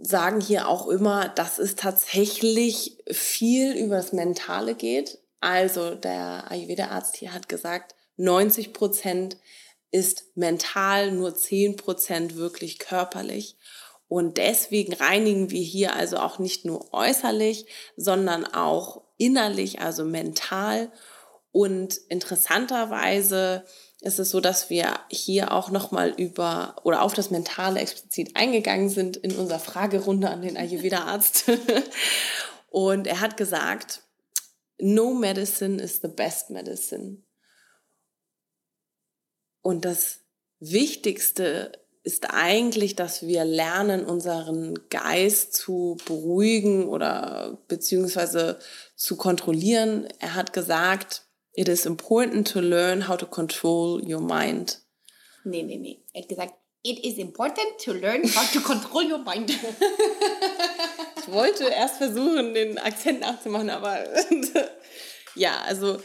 sagen 0.00 0.40
hier 0.40 0.68
auch 0.68 0.88
immer, 0.88 1.28
dass 1.28 1.58
es 1.58 1.76
tatsächlich 1.76 2.98
viel 3.10 3.72
über 3.74 3.96
das 3.96 4.12
Mentale 4.12 4.74
geht. 4.74 5.18
Also 5.40 5.94
der 5.94 6.50
Ayurveda-Arzt 6.50 7.16
hier 7.16 7.32
hat 7.32 7.48
gesagt, 7.48 7.94
90 8.16 8.72
Prozent 8.72 9.36
ist 9.90 10.24
mental, 10.34 11.12
nur 11.12 11.34
10 11.34 11.76
Prozent 11.76 12.36
wirklich 12.36 12.78
körperlich. 12.78 13.56
Und 14.08 14.38
deswegen 14.38 14.94
reinigen 14.94 15.50
wir 15.50 15.62
hier 15.62 15.94
also 15.94 16.16
auch 16.18 16.38
nicht 16.38 16.64
nur 16.64 16.92
äußerlich, 16.92 17.66
sondern 17.96 18.46
auch 18.46 19.02
innerlich, 19.18 19.80
also 19.80 20.04
mental. 20.04 20.90
Und 21.52 21.98
interessanterweise 22.08 23.64
ist 24.00 24.18
es 24.18 24.30
so, 24.30 24.40
dass 24.40 24.70
wir 24.70 24.98
hier 25.10 25.52
auch 25.52 25.70
nochmal 25.70 26.10
über 26.10 26.76
oder 26.84 27.02
auf 27.02 27.14
das 27.14 27.30
Mentale 27.30 27.80
explizit 27.80 28.36
eingegangen 28.36 28.88
sind 28.88 29.16
in 29.16 29.36
unserer 29.36 29.58
Fragerunde 29.58 30.30
an 30.30 30.42
den 30.42 30.56
Ayurveda-Arzt. 30.56 31.44
Und 32.70 33.06
er 33.06 33.20
hat 33.20 33.36
gesagt, 33.36 34.02
no 34.80 35.14
medicine 35.14 35.80
is 35.82 36.00
the 36.00 36.08
best 36.08 36.50
medicine. 36.50 37.22
Und 39.62 39.84
das 39.84 40.20
Wichtigste 40.60 41.72
ist 42.02 42.30
eigentlich, 42.30 42.96
dass 42.96 43.26
wir 43.26 43.44
lernen, 43.44 44.04
unseren 44.06 44.88
Geist 44.88 45.52
zu 45.52 45.98
beruhigen 46.06 46.88
oder 46.88 47.62
beziehungsweise 47.68 48.58
zu 48.96 49.16
kontrollieren. 49.16 50.08
Er 50.18 50.34
hat 50.34 50.52
gesagt, 50.52 51.26
it 51.52 51.68
is 51.68 51.84
important 51.84 52.50
to 52.50 52.60
learn 52.60 53.08
how 53.08 53.16
to 53.16 53.26
control 53.26 54.00
your 54.02 54.20
mind. 54.20 54.80
Nee, 55.44 55.62
nee, 55.62 55.76
nee. 55.76 56.02
Er 56.12 56.22
hat 56.22 56.28
gesagt, 56.28 56.54
it 56.82 57.04
is 57.04 57.18
important 57.18 57.78
to 57.84 57.92
learn 57.92 58.22
how 58.24 58.50
to 58.52 58.60
control 58.60 59.02
your 59.02 59.18
mind. 59.18 59.50
ich 61.18 61.32
wollte 61.32 61.64
erst 61.64 61.96
versuchen, 61.96 62.54
den 62.54 62.78
Akzent 62.78 63.20
nachzumachen, 63.20 63.70
aber 63.70 64.04
ja, 65.34 65.60
also 65.66 65.98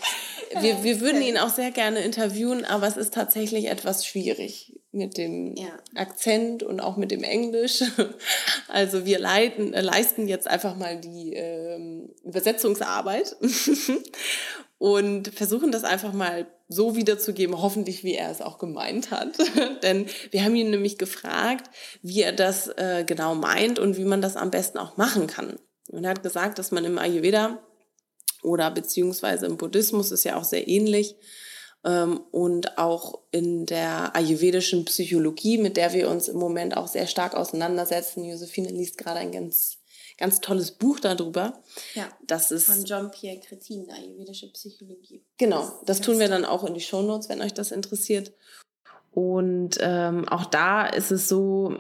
wir, 0.59 0.83
wir 0.83 1.01
würden 1.01 1.21
ihn 1.21 1.38
auch 1.38 1.49
sehr 1.49 1.71
gerne 1.71 2.01
interviewen, 2.01 2.65
aber 2.65 2.88
es 2.88 2.97
ist 2.97 3.13
tatsächlich 3.13 3.69
etwas 3.69 4.05
schwierig 4.05 4.79
mit 4.91 5.17
dem 5.17 5.55
ja. 5.55 5.79
Akzent 5.95 6.62
und 6.63 6.79
auch 6.79 6.97
mit 6.97 7.12
dem 7.12 7.23
Englisch. 7.23 7.83
Also 8.69 9.05
wir 9.05 9.19
leiten, 9.19 9.73
äh, 9.73 9.81
leisten 9.81 10.27
jetzt 10.27 10.47
einfach 10.47 10.75
mal 10.75 10.99
die 10.99 11.33
ähm, 11.33 12.09
Übersetzungsarbeit 12.23 13.36
und 14.79 15.27
versuchen 15.27 15.71
das 15.71 15.83
einfach 15.83 16.12
mal 16.12 16.47
so 16.67 16.95
wiederzugeben, 16.95 17.62
hoffentlich 17.62 18.04
wie 18.04 18.15
er 18.15 18.32
es 18.32 18.41
auch 18.41 18.58
gemeint 18.58 19.12
hat. 19.12 19.38
Denn 19.84 20.08
wir 20.32 20.43
haben 20.43 20.56
ihn 20.56 20.69
nämlich 20.69 20.97
gefragt, 20.97 21.69
wie 22.02 22.21
er 22.21 22.32
das 22.32 22.67
äh, 22.67 23.04
genau 23.06 23.36
meint 23.36 23.80
und 23.80 23.97
wie 23.97 24.06
man 24.06 24.21
das 24.21 24.36
am 24.36 24.52
besten 24.52 24.78
auch 24.78 24.97
machen 24.97 25.28
kann. 25.28 25.58
Und 25.89 26.04
er 26.04 26.12
hat 26.12 26.23
gesagt, 26.23 26.60
dass 26.60 26.71
man 26.71 26.86
im 26.86 26.97
Ayurveda 26.97 27.60
oder 28.41 28.71
beziehungsweise 28.71 29.45
im 29.45 29.58
Buddhismus 29.58 30.12
ist 30.12 30.23
ja 30.23 30.38
auch 30.38 30.43
sehr 30.43 30.67
ähnlich 30.67 31.15
ähm, 31.86 32.21
und 32.32 32.78
auch 32.78 33.19
in 33.32 33.65
der 33.65 34.15
ayurvedischen 34.15 34.86
Psychologie, 34.86 35.58
mit 35.58 35.78
der 35.78 35.93
wir 35.93 36.10
uns 36.10 36.28
im 36.28 36.38
Moment 36.38 36.78
auch 36.78 36.88
sehr 36.88 37.08
stark 37.08 37.36
auseinandersetzen. 37.36 38.23
Josephine 38.23 38.69
liest 38.69 38.97
gerade 38.97 39.19
ein 39.19 39.32
ganz 39.32 39.80
ganz 40.17 40.41
tolles 40.41 40.71
Buch 40.71 40.99
darüber. 40.99 41.62
Ja. 41.95 42.08
Das 42.26 42.52
ist 42.52 42.65
von 42.65 42.84
Jean-Pierre 42.86 43.39
Cretin, 43.39 43.88
ayurvedische 43.89 44.52
Psychologie. 44.52 45.23
Genau, 45.38 45.80
das 45.86 46.02
tun 46.02 46.19
wir 46.19 46.28
dann 46.28 46.45
auch 46.45 46.63
in 46.63 46.73
die 46.73 46.82
Shownotes, 46.82 47.30
wenn 47.30 47.41
euch 47.41 47.54
das 47.54 47.71
interessiert. 47.71 48.32
Und 49.12 49.78
ähm, 49.80 50.28
auch 50.28 50.45
da 50.45 50.86
ist 50.86 51.12
es 51.12 51.28
so, 51.28 51.80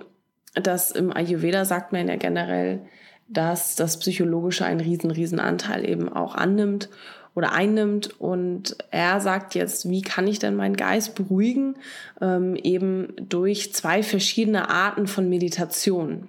dass 0.53 0.91
im 0.91 1.11
Ayurveda 1.11 1.65
sagt 1.65 1.91
man 1.91 2.07
ja 2.07 2.15
generell, 2.15 2.85
dass 3.27 3.75
das 3.75 3.97
Psychologische 3.97 4.65
einen 4.65 4.81
riesen, 4.81 5.09
riesen 5.11 5.39
Anteil 5.39 5.87
eben 5.87 6.09
auch 6.09 6.35
annimmt 6.35 6.89
oder 7.35 7.53
einnimmt. 7.53 8.19
Und 8.19 8.77
er 8.91 9.19
sagt 9.19 9.55
jetzt, 9.55 9.89
wie 9.89 10.01
kann 10.01 10.27
ich 10.27 10.39
denn 10.39 10.55
meinen 10.55 10.77
Geist 10.77 11.15
beruhigen? 11.15 11.75
Ähm, 12.21 12.55
eben 12.55 13.13
durch 13.17 13.73
zwei 13.73 14.03
verschiedene 14.03 14.69
Arten 14.69 15.07
von 15.07 15.29
Meditation. 15.29 16.27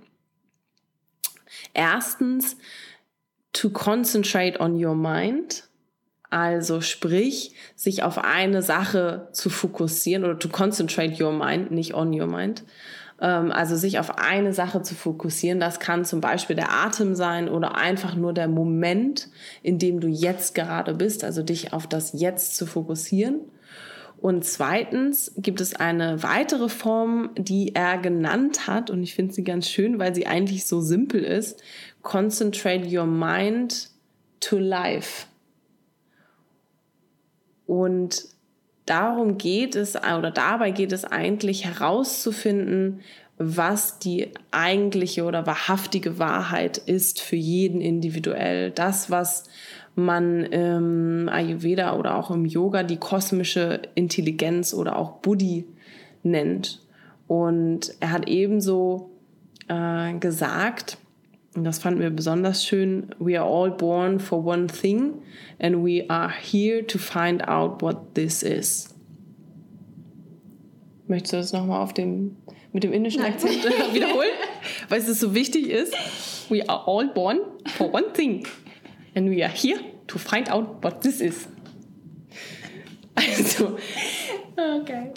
Erstens, 1.72 2.56
to 3.52 3.70
concentrate 3.70 4.60
on 4.60 4.84
your 4.84 4.94
mind. 4.94 5.64
Also 6.30 6.80
sprich, 6.80 7.54
sich 7.76 8.02
auf 8.02 8.18
eine 8.18 8.60
Sache 8.60 9.28
zu 9.32 9.50
fokussieren 9.50 10.24
oder 10.24 10.38
to 10.38 10.48
concentrate 10.48 11.22
your 11.22 11.32
mind, 11.32 11.70
nicht 11.70 11.94
on 11.94 12.12
your 12.12 12.26
mind. 12.26 12.64
Ähm, 13.20 13.52
also 13.52 13.76
sich 13.76 14.00
auf 14.00 14.18
eine 14.18 14.52
Sache 14.52 14.82
zu 14.82 14.96
fokussieren, 14.96 15.60
das 15.60 15.78
kann 15.78 16.04
zum 16.04 16.20
Beispiel 16.20 16.56
der 16.56 16.72
Atem 16.72 17.14
sein 17.14 17.48
oder 17.48 17.76
einfach 17.76 18.16
nur 18.16 18.32
der 18.32 18.48
Moment, 18.48 19.28
in 19.62 19.78
dem 19.78 20.00
du 20.00 20.08
jetzt 20.08 20.56
gerade 20.56 20.94
bist, 20.94 21.22
also 21.22 21.42
dich 21.42 21.72
auf 21.72 21.86
das 21.86 22.12
Jetzt 22.12 22.56
zu 22.56 22.66
fokussieren. 22.66 23.40
Und 24.18 24.44
zweitens 24.44 25.32
gibt 25.36 25.60
es 25.60 25.74
eine 25.74 26.22
weitere 26.22 26.68
Form, 26.68 27.30
die 27.36 27.74
er 27.74 27.98
genannt 27.98 28.66
hat, 28.66 28.90
und 28.90 29.02
ich 29.02 29.14
finde 29.14 29.34
sie 29.34 29.44
ganz 29.44 29.68
schön, 29.68 29.98
weil 29.98 30.14
sie 30.14 30.26
eigentlich 30.26 30.64
so 30.64 30.80
simpel 30.80 31.22
ist. 31.22 31.62
Concentrate 32.02 32.86
your 32.86 33.06
mind 33.06 33.90
to 34.40 34.58
life. 34.58 35.26
Und 37.66 38.24
darum 38.86 39.38
geht 39.38 39.76
es, 39.76 39.96
oder 39.96 40.30
dabei 40.30 40.70
geht 40.70 40.92
es 40.92 41.04
eigentlich 41.04 41.64
herauszufinden, 41.64 43.00
was 43.36 43.98
die 43.98 44.30
eigentliche 44.52 45.24
oder 45.24 45.46
wahrhaftige 45.46 46.18
Wahrheit 46.18 46.78
ist 46.78 47.20
für 47.20 47.36
jeden 47.36 47.80
individuell. 47.80 48.70
Das, 48.70 49.10
was 49.10 49.44
man 49.96 50.44
im 50.44 51.28
Ayurveda 51.28 51.96
oder 51.96 52.16
auch 52.16 52.30
im 52.30 52.46
Yoga 52.46 52.82
die 52.82 52.96
kosmische 52.96 53.82
Intelligenz 53.94 54.74
oder 54.74 54.96
auch 54.96 55.18
Buddhi 55.18 55.66
nennt. 56.22 56.80
Und 57.26 57.94
er 58.00 58.10
hat 58.10 58.28
ebenso 58.28 59.10
äh, 59.68 60.14
gesagt, 60.14 60.98
und 61.54 61.64
das 61.64 61.78
fanden 61.78 62.00
wir 62.00 62.10
besonders 62.10 62.64
schön, 62.64 63.14
we 63.18 63.40
are 63.40 63.48
all 63.48 63.70
born 63.70 64.18
for 64.18 64.44
one 64.44 64.66
thing 64.66 65.14
and 65.60 65.84
we 65.84 66.04
are 66.08 66.30
here 66.30 66.84
to 66.84 66.98
find 66.98 67.46
out 67.46 67.80
what 67.80 68.14
this 68.14 68.42
is. 68.42 68.90
Möchtest 71.06 71.32
du 71.32 71.36
das 71.36 71.52
nochmal 71.52 71.82
auf 71.82 71.94
dem, 71.94 72.36
mit 72.72 72.82
dem 72.82 72.92
indischen 72.92 73.22
Nein. 73.22 73.34
Akzent 73.34 73.64
wiederholen? 73.92 74.30
Weil 74.88 75.00
es 75.00 75.20
so 75.20 75.34
wichtig 75.34 75.68
ist. 75.68 75.94
We 76.50 76.68
are 76.68 76.86
all 76.86 77.06
born 77.08 77.38
for 77.76 77.92
one 77.92 78.12
thing 78.12 78.44
and 79.14 79.30
we 79.30 79.42
are 79.42 79.52
here 79.52 79.80
to 80.06 80.18
find 80.18 80.48
out 80.50 80.82
what 80.82 81.00
this 81.02 81.20
is. 81.20 81.48
Also, 83.16 83.78
okay. 84.58 85.12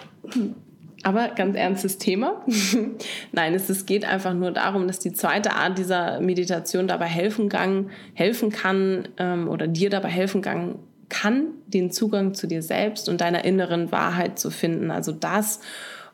Aber 1.03 1.29
ganz 1.29 1.55
ernstes 1.55 1.97
Thema. 1.97 2.43
Nein, 3.31 3.53
es, 3.53 3.69
es 3.69 3.85
geht 3.85 4.05
einfach 4.05 4.33
nur 4.33 4.51
darum, 4.51 4.87
dass 4.87 4.99
die 4.99 5.13
zweite 5.13 5.53
Art 5.53 5.77
dieser 5.77 6.19
Meditation 6.19 6.87
dabei 6.87 7.05
helfen, 7.05 7.49
kann, 7.49 7.89
helfen 8.13 8.51
kann 8.51 9.07
ähm, 9.17 9.47
oder 9.47 9.67
dir 9.67 9.89
dabei 9.89 10.09
helfen 10.09 10.41
kann, 10.41 10.79
kann, 11.09 11.53
den 11.67 11.91
Zugang 11.91 12.33
zu 12.33 12.47
dir 12.47 12.61
selbst 12.61 13.09
und 13.09 13.21
deiner 13.21 13.45
inneren 13.45 13.91
Wahrheit 13.91 14.37
zu 14.37 14.49
finden. 14.49 14.91
Also 14.91 15.11
das, 15.11 15.61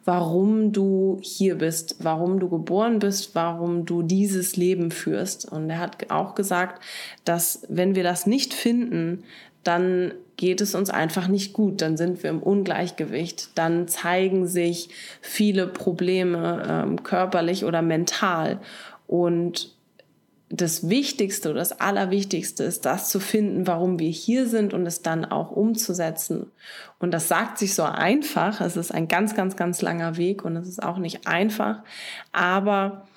warum 0.05 0.71
du 0.71 1.19
hier 1.21 1.57
bist, 1.57 1.97
warum 1.99 2.39
du 2.39 2.49
geboren 2.49 2.99
bist, 2.99 3.35
warum 3.35 3.85
du 3.85 4.01
dieses 4.01 4.55
Leben 4.55 4.91
führst. 4.91 5.49
Und 5.51 5.69
er 5.69 5.79
hat 5.79 6.11
auch 6.11 6.35
gesagt, 6.35 6.83
dass 7.25 7.63
wenn 7.69 7.95
wir 7.95 8.03
das 8.03 8.25
nicht 8.25 8.53
finden, 8.53 9.23
dann 9.63 10.13
geht 10.35 10.61
es 10.61 10.75
uns 10.75 10.89
einfach 10.89 11.27
nicht 11.27 11.53
gut, 11.53 11.81
dann 11.81 11.95
sind 11.95 12.21
wir 12.23 12.29
im 12.29 12.43
Ungleichgewicht, 12.43 13.51
dann 13.55 13.87
zeigen 13.87 14.45
sich 14.47 14.89
viele 15.21 15.67
Probleme 15.67 16.65
ähm, 16.67 17.03
körperlich 17.03 17.63
oder 17.63 17.81
mental. 17.81 18.59
Und 19.07 19.73
das 20.55 20.87
Wichtigste 20.87 21.49
oder 21.49 21.59
das 21.59 21.79
Allerwichtigste 21.79 22.63
ist, 22.63 22.85
das 22.85 23.09
zu 23.09 23.19
finden, 23.19 23.65
warum 23.65 23.97
wir 23.97 24.11
hier 24.11 24.47
sind 24.47 24.75
und 24.75 24.85
es 24.85 25.01
dann 25.01 25.25
auch 25.25 25.49
umzusetzen. 25.49 26.51
Und 26.99 27.09
das 27.11 27.27
sagt 27.27 27.57
sich 27.57 27.73
so 27.73 27.81
einfach. 27.81 28.61
Es 28.61 28.77
ist 28.77 28.93
ein 28.93 29.07
ganz, 29.07 29.35
ganz, 29.35 29.55
ganz 29.55 29.81
langer 29.81 30.15
Weg 30.15 30.45
und 30.45 30.55
es 30.55 30.67
ist 30.67 30.83
auch 30.83 30.99
nicht 30.99 31.25
einfach. 31.25 31.79
Aber 32.33 33.07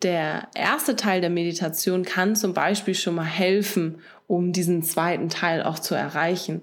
der 0.00 0.48
erste 0.54 0.96
Teil 0.96 1.20
der 1.20 1.28
Meditation 1.28 2.02
kann 2.02 2.34
zum 2.34 2.54
Beispiel 2.54 2.94
schon 2.94 3.14
mal 3.14 3.24
helfen, 3.24 3.98
um 4.26 4.54
diesen 4.54 4.82
zweiten 4.82 5.28
Teil 5.28 5.62
auch 5.62 5.78
zu 5.78 5.94
erreichen. 5.94 6.62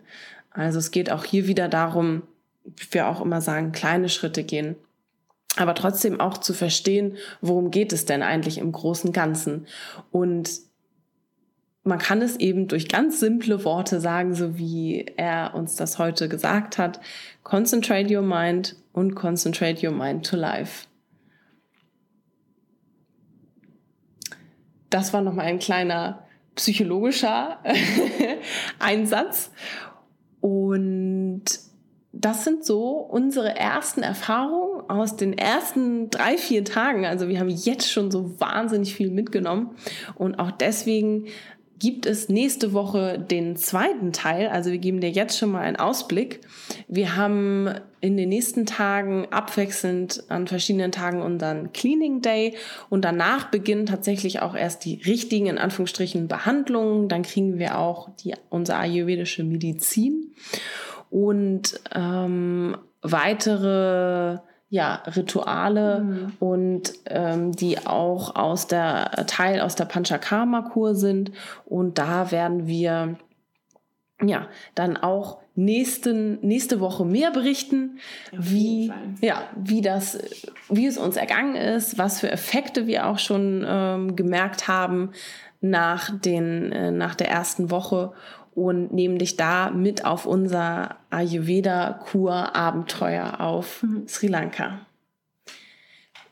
Also 0.49 0.79
es 0.79 0.89
geht 0.89 1.11
auch 1.11 1.25
hier 1.25 1.45
wieder 1.45 1.69
darum, 1.69 2.23
wie 2.65 2.87
wir 2.89 3.07
auch 3.07 3.21
immer 3.21 3.41
sagen, 3.41 3.71
kleine 3.71 4.09
Schritte 4.09 4.43
gehen 4.43 4.77
aber 5.57 5.75
trotzdem 5.75 6.19
auch 6.19 6.37
zu 6.37 6.53
verstehen, 6.53 7.17
worum 7.41 7.71
geht 7.71 7.93
es 7.93 8.05
denn 8.05 8.21
eigentlich 8.21 8.57
im 8.59 8.71
großen 8.71 9.11
Ganzen. 9.11 9.67
Und 10.11 10.49
man 11.83 11.99
kann 11.99 12.21
es 12.21 12.35
eben 12.37 12.67
durch 12.67 12.89
ganz 12.89 13.19
simple 13.19 13.63
Worte 13.63 13.99
sagen, 13.99 14.35
so 14.35 14.57
wie 14.57 15.05
er 15.15 15.53
uns 15.55 15.75
das 15.75 15.99
heute 15.99 16.27
gesagt 16.27 16.77
hat. 16.77 16.99
Concentrate 17.43 18.13
your 18.13 18.21
mind 18.23 18.75
und 18.91 19.15
concentrate 19.15 19.85
your 19.85 19.93
mind 19.93 20.25
to 20.25 20.35
life. 20.35 20.87
Das 24.89 25.13
war 25.13 25.21
nochmal 25.21 25.45
ein 25.45 25.59
kleiner 25.59 26.27
psychologischer 26.55 27.59
Einsatz. 28.79 29.51
Und 30.41 31.45
das 32.19 32.43
sind 32.43 32.65
so 32.65 32.93
unsere 32.93 33.55
ersten 33.55 34.01
Erfahrungen 34.01 34.89
aus 34.89 35.15
den 35.15 35.37
ersten 35.37 36.09
drei, 36.09 36.37
vier 36.37 36.63
Tagen. 36.63 37.05
Also 37.05 37.27
wir 37.27 37.39
haben 37.39 37.49
jetzt 37.49 37.91
schon 37.91 38.09
so 38.09 38.39
wahnsinnig 38.39 38.95
viel 38.95 39.11
mitgenommen. 39.11 39.75
Und 40.15 40.39
auch 40.39 40.51
deswegen 40.51 41.27
gibt 41.79 42.07
es 42.07 42.27
nächste 42.27 42.73
Woche 42.73 43.19
den 43.19 43.55
zweiten 43.55 44.11
Teil. 44.13 44.47
Also 44.47 44.71
wir 44.71 44.79
geben 44.79 44.99
dir 44.99 45.11
jetzt 45.11 45.37
schon 45.37 45.51
mal 45.51 45.61
einen 45.61 45.75
Ausblick. 45.75 46.41
Wir 46.87 47.15
haben 47.15 47.69
in 48.01 48.17
den 48.17 48.29
nächsten 48.29 48.65
Tagen 48.65 49.27
abwechselnd 49.29 50.23
an 50.29 50.47
verschiedenen 50.47 50.91
Tagen 50.91 51.21
unseren 51.21 51.71
Cleaning 51.73 52.21
Day 52.21 52.55
und 52.89 53.05
danach 53.05 53.51
beginnen 53.51 53.85
tatsächlich 53.85 54.41
auch 54.41 54.55
erst 54.55 54.85
die 54.85 55.01
richtigen, 55.05 55.45
in 55.45 55.59
Anführungsstrichen, 55.59 56.27
Behandlungen. 56.27 57.09
Dann 57.09 57.21
kriegen 57.21 57.59
wir 57.59 57.77
auch 57.77 58.09
die, 58.23 58.33
unsere 58.49 58.79
ayurvedische 58.79 59.43
Medizin 59.43 60.33
und 61.09 61.79
ähm, 61.93 62.77
weitere 63.01 64.39
ja, 64.69 64.95
Rituale 65.15 66.01
mhm. 66.01 66.33
und 66.39 66.93
ähm, 67.05 67.53
die 67.53 67.85
auch 67.85 68.35
aus 68.35 68.67
der 68.67 69.11
Teil 69.27 69.61
aus 69.61 69.75
der 69.75 69.85
Panchakarma-Kur 69.85 70.95
sind. 70.95 71.31
Und 71.65 71.97
da 71.97 72.31
werden 72.31 72.67
wir 72.67 73.17
ja 74.21 74.47
dann 74.75 74.97
auch 74.97 75.39
nächsten, 75.55 76.39
nächste 76.45 76.79
Woche 76.79 77.05
mehr 77.05 77.31
berichten, 77.31 77.99
wie, 78.31 78.91
ja, 79.21 79.43
wie 79.55 79.81
das, 79.81 80.19
wie 80.69 80.85
es 80.85 80.97
uns 80.97 81.15
ergangen 81.15 81.55
ist, 81.55 81.97
was 81.97 82.19
für 82.19 82.31
Effekte 82.31 82.87
wir 82.87 83.07
auch 83.07 83.19
schon 83.19 83.65
ähm, 83.65 84.15
gemerkt 84.15 84.67
haben 84.67 85.11
nach 85.61 86.11
den, 86.19 86.71
äh, 86.71 86.91
nach 86.91 87.15
der 87.15 87.29
ersten 87.29 87.71
Woche 87.71 88.13
und 88.57 88.91
nehmen 88.91 89.19
dich 89.19 89.37
da 89.37 89.69
mit 89.69 90.03
auf 90.03 90.25
unser 90.25 90.95
Ayurveda-Kur-Abenteuer 91.11 93.39
auf 93.39 93.83
mhm. 93.83 94.07
Sri 94.07 94.25
Lanka. 94.25 94.79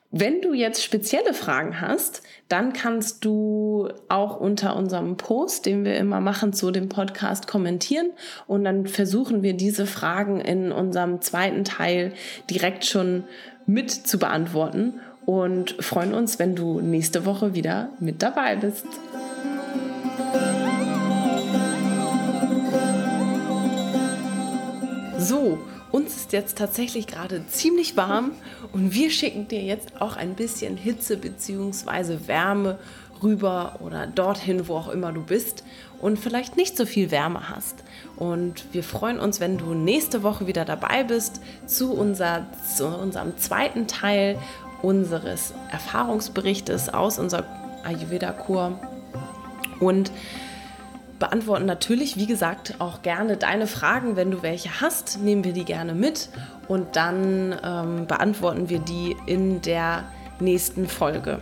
Wenn 0.10 0.42
du 0.42 0.54
jetzt 0.54 0.84
spezielle 0.84 1.36
Fragen 1.36 1.80
hast, 1.82 2.24
dann 2.48 2.74
kannst 2.74 3.24
du 3.26 3.90
auch 4.10 4.40
unter 4.40 4.76
unserem 4.76 5.18
Post, 5.18 5.68
den 5.68 5.86
wir 5.86 5.98
immer 5.98 6.20
machen 6.20 6.52
zu 6.52 6.72
dem 6.72 6.90
Podcast, 6.90 7.46
kommentieren 7.46 8.10
und 8.48 8.64
dann 8.64 8.88
versuchen 8.88 9.44
wir 9.44 9.54
diese 9.54 9.86
Fragen 9.86 10.42
in 10.42 10.72
unserem 10.72 11.22
zweiten 11.22 11.64
Teil 11.64 12.12
direkt 12.50 12.86
schon 12.86 13.26
mit 13.68 13.92
zu 13.92 14.18
beantworten 14.18 14.96
und 15.28 15.76
freuen 15.80 16.16
uns, 16.16 16.40
wenn 16.40 16.56
du 16.56 16.82
nächste 16.82 17.26
Woche 17.26 17.54
wieder 17.54 17.90
mit 18.00 18.24
dabei 18.24 18.56
bist. 18.56 18.88
So, 25.28 25.58
uns 25.92 26.16
ist 26.16 26.34
jetzt 26.34 26.56
tatsächlich 26.56 27.08
gerade 27.08 27.48
ziemlich 27.48 27.98
warm 27.98 28.34
und 28.74 28.94
wir 28.94 29.10
schicken 29.10 29.48
dir 29.48 29.64
jetzt 29.64 30.00
auch 30.00 30.18
ein 30.18 30.36
bisschen 30.36 30.78
Hitze 30.78 31.18
bzw. 31.18 32.28
Wärme 32.28 32.78
rüber 33.24 33.78
oder 33.80 34.06
dorthin, 34.06 34.68
wo 34.68 34.76
auch 34.76 34.90
immer 34.90 35.12
du 35.14 35.24
bist 35.24 35.64
und 36.00 36.20
vielleicht 36.20 36.58
nicht 36.58 36.78
so 36.78 36.86
viel 36.86 37.10
Wärme 37.10 37.50
hast. 37.50 37.84
Und 38.18 38.66
wir 38.72 38.84
freuen 38.84 39.18
uns, 39.18 39.40
wenn 39.40 39.58
du 39.58 39.74
nächste 39.74 40.22
Woche 40.22 40.46
wieder 40.46 40.64
dabei 40.64 41.04
bist 41.04 41.42
zu, 41.66 41.92
unser, 41.94 42.46
zu 42.78 42.86
unserem 42.86 43.36
zweiten 43.40 43.88
Teil 43.88 44.38
unseres 44.84 45.56
Erfahrungsberichtes 45.72 46.94
aus 46.94 47.18
unserer 47.18 47.46
Ayurveda-Kur. 47.84 48.80
Und 49.80 50.12
beantworten 51.20 51.66
natürlich, 51.66 52.18
wie 52.18 52.28
gesagt, 52.28 52.76
auch 52.80 53.02
gerne 53.02 53.38
deine 53.38 53.68
Fragen. 53.68 54.16
Wenn 54.16 54.32
du 54.32 54.42
welche 54.42 54.82
hast, 54.82 55.20
nehmen 55.22 55.44
wir 55.44 55.54
die 55.54 55.66
gerne 55.66 55.94
mit 55.94 56.30
und 56.68 56.96
dann 56.96 57.56
ähm, 57.64 58.08
beantworten 58.08 58.70
wir 58.70 58.80
die 58.80 59.16
in 59.26 59.62
der 59.62 60.04
nächsten 60.40 60.88
Folge. 60.88 61.40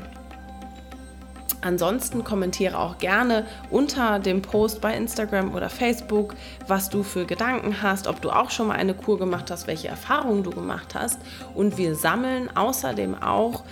Ansonsten 1.64 2.26
kommentiere 2.26 2.78
auch 2.78 2.98
gerne 2.98 3.46
unter 3.70 4.20
dem 4.20 4.42
Post 4.42 4.82
bei 4.82 4.94
Instagram 4.96 5.56
oder 5.56 5.70
Facebook, 5.70 6.36
was 6.68 6.90
du 6.90 7.04
für 7.04 7.26
Gedanken 7.26 7.82
hast, 7.82 8.08
ob 8.08 8.22
du 8.22 8.32
auch 8.32 8.50
schon 8.50 8.68
mal 8.68 8.76
eine 8.76 8.94
Kur 8.94 9.18
gemacht 9.18 9.50
hast, 9.50 9.66
welche 9.66 9.88
Erfahrungen 9.88 10.44
du 10.44 10.50
gemacht 10.50 10.94
hast. 10.94 11.22
Und 11.56 11.78
wir 11.78 11.96
sammeln 11.96 12.50
außerdem 12.54 13.16
auch 13.24 13.64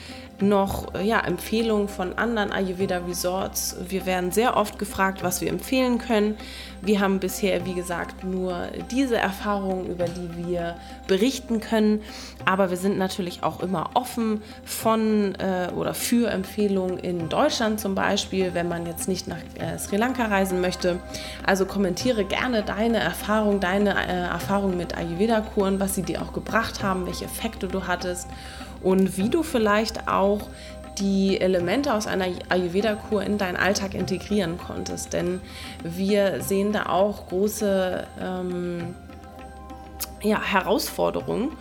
noch 0.41 0.93
ja, 1.01 1.19
Empfehlungen 1.19 1.87
von 1.87 2.17
anderen 2.17 2.51
Ayurveda 2.51 2.99
Resorts. 3.07 3.75
Wir 3.87 4.05
werden 4.05 4.31
sehr 4.31 4.57
oft 4.57 4.79
gefragt, 4.79 5.23
was 5.23 5.41
wir 5.41 5.49
empfehlen 5.49 5.97
können. 5.97 6.37
Wir 6.81 6.99
haben 6.99 7.19
bisher, 7.19 7.65
wie 7.65 7.75
gesagt, 7.75 8.23
nur 8.23 8.69
diese 8.89 9.15
Erfahrungen, 9.15 9.85
über 9.85 10.05
die 10.05 10.47
wir 10.47 10.75
berichten 11.07 11.59
können. 11.59 12.01
Aber 12.45 12.71
wir 12.71 12.77
sind 12.77 12.97
natürlich 12.97 13.43
auch 13.43 13.59
immer 13.61 13.91
offen 13.93 14.41
von 14.65 15.35
äh, 15.35 15.69
oder 15.75 15.93
für 15.93 16.31
Empfehlungen 16.31 16.97
in 16.97 17.29
Deutschland 17.29 17.79
zum 17.79 17.93
Beispiel, 17.93 18.55
wenn 18.55 18.67
man 18.67 18.87
jetzt 18.87 19.07
nicht 19.07 19.27
nach 19.27 19.37
äh, 19.59 19.77
Sri 19.77 19.97
Lanka 19.97 20.25
reisen 20.25 20.59
möchte. 20.59 20.99
Also 21.45 21.65
kommentiere 21.65 22.25
gerne 22.25 22.63
deine 22.63 22.97
Erfahrung, 22.97 23.59
deine 23.59 23.91
äh, 23.91 24.29
Erfahrung 24.29 24.75
mit 24.75 24.97
Ayurveda-Kuren, 24.97 25.79
was 25.79 25.93
sie 25.93 26.03
dir 26.03 26.23
auch 26.23 26.33
gebracht 26.33 26.81
haben, 26.81 27.05
welche 27.05 27.25
Effekte 27.25 27.67
du 27.67 27.85
hattest 27.85 28.27
und 28.84 29.17
wie 29.17 29.29
du 29.29 29.43
vielleicht 29.43 30.07
auch 30.07 30.47
die 30.99 31.39
Elemente 31.39 31.93
aus 31.93 32.07
einer 32.07 32.27
Ayurveda-Kur 32.49 33.23
in 33.23 33.38
deinen 33.38 33.57
Alltag 33.57 33.93
integrieren 33.93 34.57
konntest. 34.57 35.13
Denn 35.13 35.41
wir 35.84 36.41
sehen 36.41 36.73
da 36.73 36.88
auch 36.88 37.27
große 37.27 38.05
ähm, 38.19 38.95
ja, 40.21 40.41
Herausforderungen. 40.41 41.51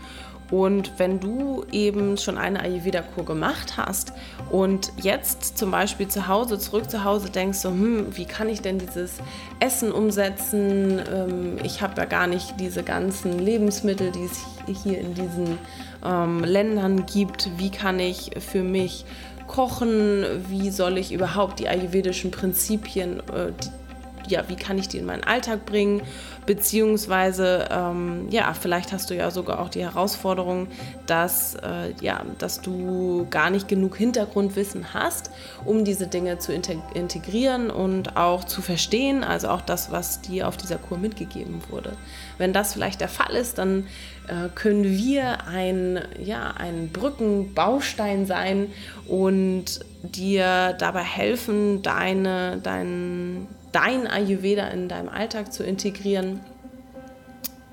Und 0.51 0.99
wenn 0.99 1.21
du 1.21 1.65
eben 1.71 2.17
schon 2.17 2.37
eine 2.37 2.61
Ayurveda-Kur 2.61 3.25
gemacht 3.25 3.77
hast 3.77 4.13
und 4.51 4.93
jetzt 5.01 5.57
zum 5.57 5.71
Beispiel 5.71 6.09
zu 6.09 6.27
Hause, 6.27 6.59
zurück 6.59 6.91
zu 6.91 7.05
Hause 7.05 7.31
denkst, 7.31 7.59
so, 7.59 7.69
hm, 7.69 8.17
wie 8.17 8.25
kann 8.25 8.49
ich 8.49 8.61
denn 8.61 8.79
dieses 8.79 9.19
Essen 9.61 9.93
umsetzen? 9.93 11.01
Ähm, 11.09 11.59
ich 11.63 11.83
habe 11.83 11.95
ja 11.99 12.05
gar 12.05 12.27
nicht 12.27 12.59
diese 12.59 12.83
ganzen 12.83 13.39
Lebensmittel, 13.39 14.11
die 14.11 14.25
es 14.25 14.83
hier 14.83 14.99
in 14.99 15.15
diesen 15.15 15.59
ähm, 16.05 16.45
Ländern 16.45 17.07
gibt. 17.07 17.51
Wie 17.59 17.71
kann 17.71 17.99
ich 17.99 18.31
für 18.39 18.63
mich 18.63 19.05
kochen? 19.47 20.25
Wie 20.49 20.71
soll 20.71 20.99
ich 20.99 21.13
überhaupt 21.13 21.59
die 21.59 21.69
ayurvedischen 21.69 22.31
Prinzipien, 22.31 23.21
äh, 23.31 23.53
die, 23.63 24.33
ja, 24.33 24.45
wie 24.49 24.57
kann 24.57 24.79
ich 24.79 24.89
die 24.89 24.99
in 24.99 25.07
meinen 25.07 25.25
Alltag 25.25 25.67
bringen? 25.67 26.03
Beziehungsweise, 26.51 27.69
ähm, 27.71 28.27
ja, 28.29 28.55
vielleicht 28.55 28.93
hast 28.93 29.09
du 29.09 29.15
ja 29.15 29.31
sogar 29.31 29.61
auch 29.61 29.69
die 29.69 29.85
Herausforderung, 29.85 30.67
dass, 31.07 31.55
äh, 31.55 31.93
ja, 32.01 32.25
dass 32.39 32.61
du 32.61 33.29
gar 33.31 33.51
nicht 33.51 33.69
genug 33.69 33.97
Hintergrundwissen 33.97 34.93
hast, 34.93 35.31
um 35.65 35.85
diese 35.85 36.09
Dinge 36.09 36.41
zu 36.41 36.53
integrieren 36.53 37.71
und 37.71 38.17
auch 38.17 38.43
zu 38.43 38.63
verstehen, 38.63 39.23
also 39.23 39.47
auch 39.47 39.61
das, 39.61 39.93
was 39.93 40.23
dir 40.23 40.49
auf 40.49 40.57
dieser 40.57 40.79
Kur 40.79 40.99
mitgegeben 40.99 41.61
wurde. 41.69 41.93
Wenn 42.37 42.53
das 42.53 42.73
vielleicht 42.73 43.01
der 43.01 43.09
Fall 43.09 43.37
ist, 43.37 43.59
dann 43.59 43.87
äh, 44.27 44.49
können 44.53 44.83
wir 44.83 45.47
ein, 45.47 46.01
ja, 46.21 46.53
ein 46.59 46.89
Brückenbaustein 46.89 48.27
sein 48.27 48.73
und 49.07 49.85
dir 50.03 50.75
dabei 50.81 51.05
helfen, 51.05 51.83
deine, 51.83 52.59
dein, 52.61 53.47
dein 53.73 54.07
Ayurveda 54.07 54.69
in 54.69 54.89
deinem 54.89 55.09
Alltag 55.09 55.53
zu 55.53 55.63
integrieren. 55.63 56.41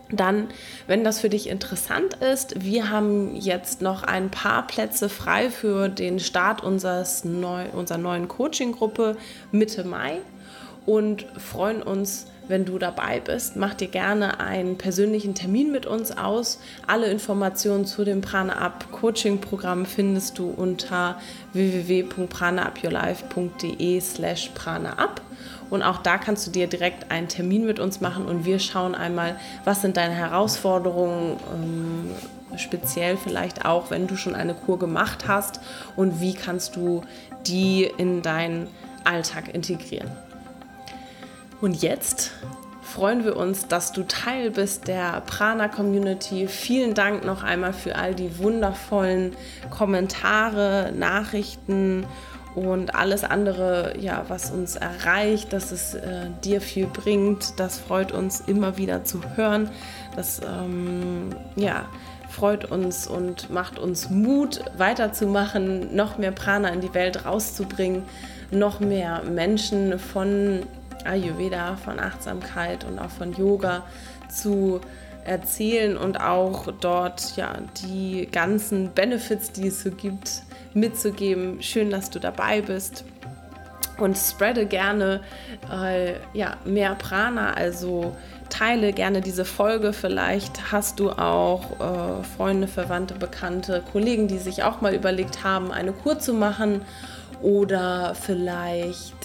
Dann, 0.09 0.47
wenn 0.87 1.03
das 1.03 1.19
für 1.19 1.29
dich 1.29 1.49
interessant 1.49 2.13
ist, 2.15 2.63
wir 2.63 2.89
haben 2.89 3.35
jetzt 3.35 3.81
noch 3.81 4.03
ein 4.03 4.31
paar 4.31 4.65
Plätze 4.65 5.09
frei 5.09 5.49
für 5.49 5.89
den 5.89 6.19
Start 6.19 6.63
unseres 6.63 7.25
neu, 7.25 7.65
unserer 7.73 7.97
neuen 7.97 8.29
Coaching-Gruppe 8.29 9.17
Mitte 9.51 9.83
Mai 9.83 10.19
und 10.85 11.25
freuen 11.37 11.83
uns, 11.83 12.27
wenn 12.47 12.63
du 12.63 12.79
dabei 12.79 13.19
bist. 13.19 13.57
Mach 13.57 13.73
dir 13.73 13.89
gerne 13.89 14.39
einen 14.39 14.77
persönlichen 14.77 15.35
Termin 15.35 15.73
mit 15.73 15.85
uns 15.85 16.17
aus. 16.17 16.61
Alle 16.87 17.07
Informationen 17.07 17.85
zu 17.85 18.05
dem 18.05 18.21
Prana 18.21 18.53
Up 18.53 18.89
Coaching 18.93 19.41
Programm 19.41 19.85
findest 19.85 20.39
du 20.39 20.49
unter 20.49 21.19
www.pranaupyourlife.de 21.51 23.99
slash 23.99 24.51
prana 24.55 24.93
up. 24.93 25.26
Und 25.69 25.83
auch 25.83 25.97
da 25.97 26.17
kannst 26.17 26.47
du 26.47 26.51
dir 26.51 26.67
direkt 26.67 27.11
einen 27.11 27.27
Termin 27.27 27.65
mit 27.65 27.79
uns 27.79 28.01
machen 28.01 28.25
und 28.25 28.45
wir 28.45 28.59
schauen 28.59 28.95
einmal, 28.95 29.39
was 29.65 29.81
sind 29.81 29.97
deine 29.97 30.13
Herausforderungen, 30.13 31.37
ähm, 31.53 32.57
speziell 32.57 33.17
vielleicht 33.17 33.65
auch, 33.65 33.91
wenn 33.91 34.07
du 34.07 34.15
schon 34.15 34.33
eine 34.33 34.53
Kur 34.53 34.79
gemacht 34.79 35.27
hast 35.27 35.59
und 35.95 36.21
wie 36.21 36.33
kannst 36.33 36.75
du 36.75 37.01
die 37.45 37.83
in 37.97 38.21
deinen 38.21 38.67
Alltag 39.03 39.53
integrieren. 39.53 40.09
Und 41.59 41.81
jetzt 41.81 42.31
freuen 42.81 43.25
wir 43.25 43.35
uns, 43.35 43.67
dass 43.67 43.91
du 43.91 44.03
Teil 44.03 44.51
bist 44.51 44.87
der 44.87 45.21
Prana 45.21 45.67
Community. 45.67 46.47
Vielen 46.47 46.93
Dank 46.93 47.25
noch 47.25 47.43
einmal 47.43 47.73
für 47.73 47.95
all 47.95 48.15
die 48.15 48.37
wundervollen 48.39 49.35
Kommentare, 49.69 50.93
Nachrichten 50.95 52.05
alles 52.93 53.23
andere, 53.23 53.93
ja, 53.99 54.25
was 54.27 54.51
uns 54.51 54.75
erreicht, 54.75 55.53
dass 55.53 55.71
es 55.71 55.93
äh, 55.93 56.29
dir 56.43 56.61
viel 56.61 56.87
bringt. 56.87 57.59
Das 57.59 57.77
freut 57.77 58.11
uns 58.11 58.41
immer 58.41 58.77
wieder 58.77 59.03
zu 59.03 59.21
hören. 59.35 59.69
Das 60.15 60.41
ähm, 60.41 61.29
ja, 61.55 61.85
freut 62.29 62.65
uns 62.65 63.07
und 63.07 63.49
macht 63.49 63.79
uns 63.79 64.09
Mut, 64.09 64.61
weiterzumachen, 64.77 65.95
noch 65.95 66.17
mehr 66.17 66.31
Prana 66.31 66.69
in 66.69 66.81
die 66.81 66.93
Welt 66.93 67.25
rauszubringen, 67.25 68.03
noch 68.51 68.79
mehr 68.79 69.23
Menschen 69.23 69.99
von 69.99 70.63
Ayurveda, 71.05 71.77
von 71.77 71.99
Achtsamkeit 71.99 72.83
und 72.83 72.99
auch 72.99 73.09
von 73.09 73.33
Yoga 73.33 73.83
zu 74.29 74.81
erzählen 75.25 75.97
und 75.97 76.19
auch 76.21 76.67
dort 76.79 77.35
ja 77.35 77.57
die 77.83 78.27
ganzen 78.31 78.91
Benefits, 78.91 79.51
die 79.51 79.67
es 79.67 79.83
so 79.83 79.91
gibt, 79.91 80.43
mitzugeben. 80.79 81.61
Schön, 81.61 81.89
dass 81.89 82.09
du 82.09 82.19
dabei 82.19 82.61
bist. 82.61 83.03
Und 83.97 84.15
spreade 84.15 84.67
gerne 84.67 85.21
äh, 85.71 86.13
ja, 86.33 86.57
mehr 86.65 86.93
Prana, 86.93 87.53
also 87.53 88.15
teile 88.49 88.93
gerne 88.93 89.21
diese 89.21 89.43
Folge. 89.43 89.91
Vielleicht 89.91 90.71
hast 90.71 90.99
du 90.99 91.09
auch 91.09 91.63
äh, 91.79 92.23
Freunde, 92.37 92.67
Verwandte, 92.67 93.15
Bekannte, 93.15 93.83
Kollegen, 93.91 94.27
die 94.27 94.37
sich 94.37 94.61
auch 94.61 94.81
mal 94.81 94.93
überlegt 94.93 95.43
haben, 95.43 95.71
eine 95.71 95.93
Kur 95.93 96.19
zu 96.19 96.33
machen. 96.33 96.81
Oder 97.41 98.15
vielleicht 98.15 99.15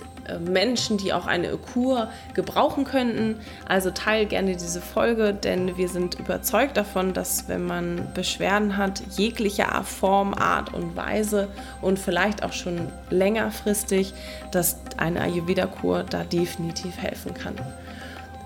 Menschen, 0.40 0.98
die 0.98 1.12
auch 1.12 1.26
eine 1.26 1.56
Kur 1.56 2.08
gebrauchen 2.34 2.84
könnten. 2.84 3.36
Also 3.68 3.90
teile 3.90 4.26
gerne 4.26 4.52
diese 4.52 4.80
Folge, 4.80 5.34
denn 5.34 5.76
wir 5.76 5.88
sind 5.88 6.18
überzeugt 6.18 6.76
davon, 6.76 7.12
dass 7.12 7.48
wenn 7.48 7.66
man 7.66 8.08
Beschwerden 8.14 8.76
hat, 8.76 9.02
jeglicher 9.16 9.82
Form, 9.84 10.34
Art 10.34 10.72
und 10.74 10.96
Weise 10.96 11.48
und 11.80 11.98
vielleicht 11.98 12.42
auch 12.42 12.52
schon 12.52 12.88
längerfristig, 13.10 14.14
dass 14.50 14.78
eine 14.96 15.20
Ayurveda-Kur 15.22 16.04
da 16.04 16.24
definitiv 16.24 16.96
helfen 16.98 17.34
kann. 17.34 17.54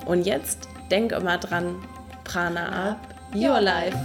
Und 0.06 0.24
jetzt 0.24 0.68
denk 0.90 1.12
immer 1.12 1.38
dran, 1.38 1.76
Prana 2.24 2.90
up, 2.90 2.98
your 3.34 3.60
life. 3.60 3.96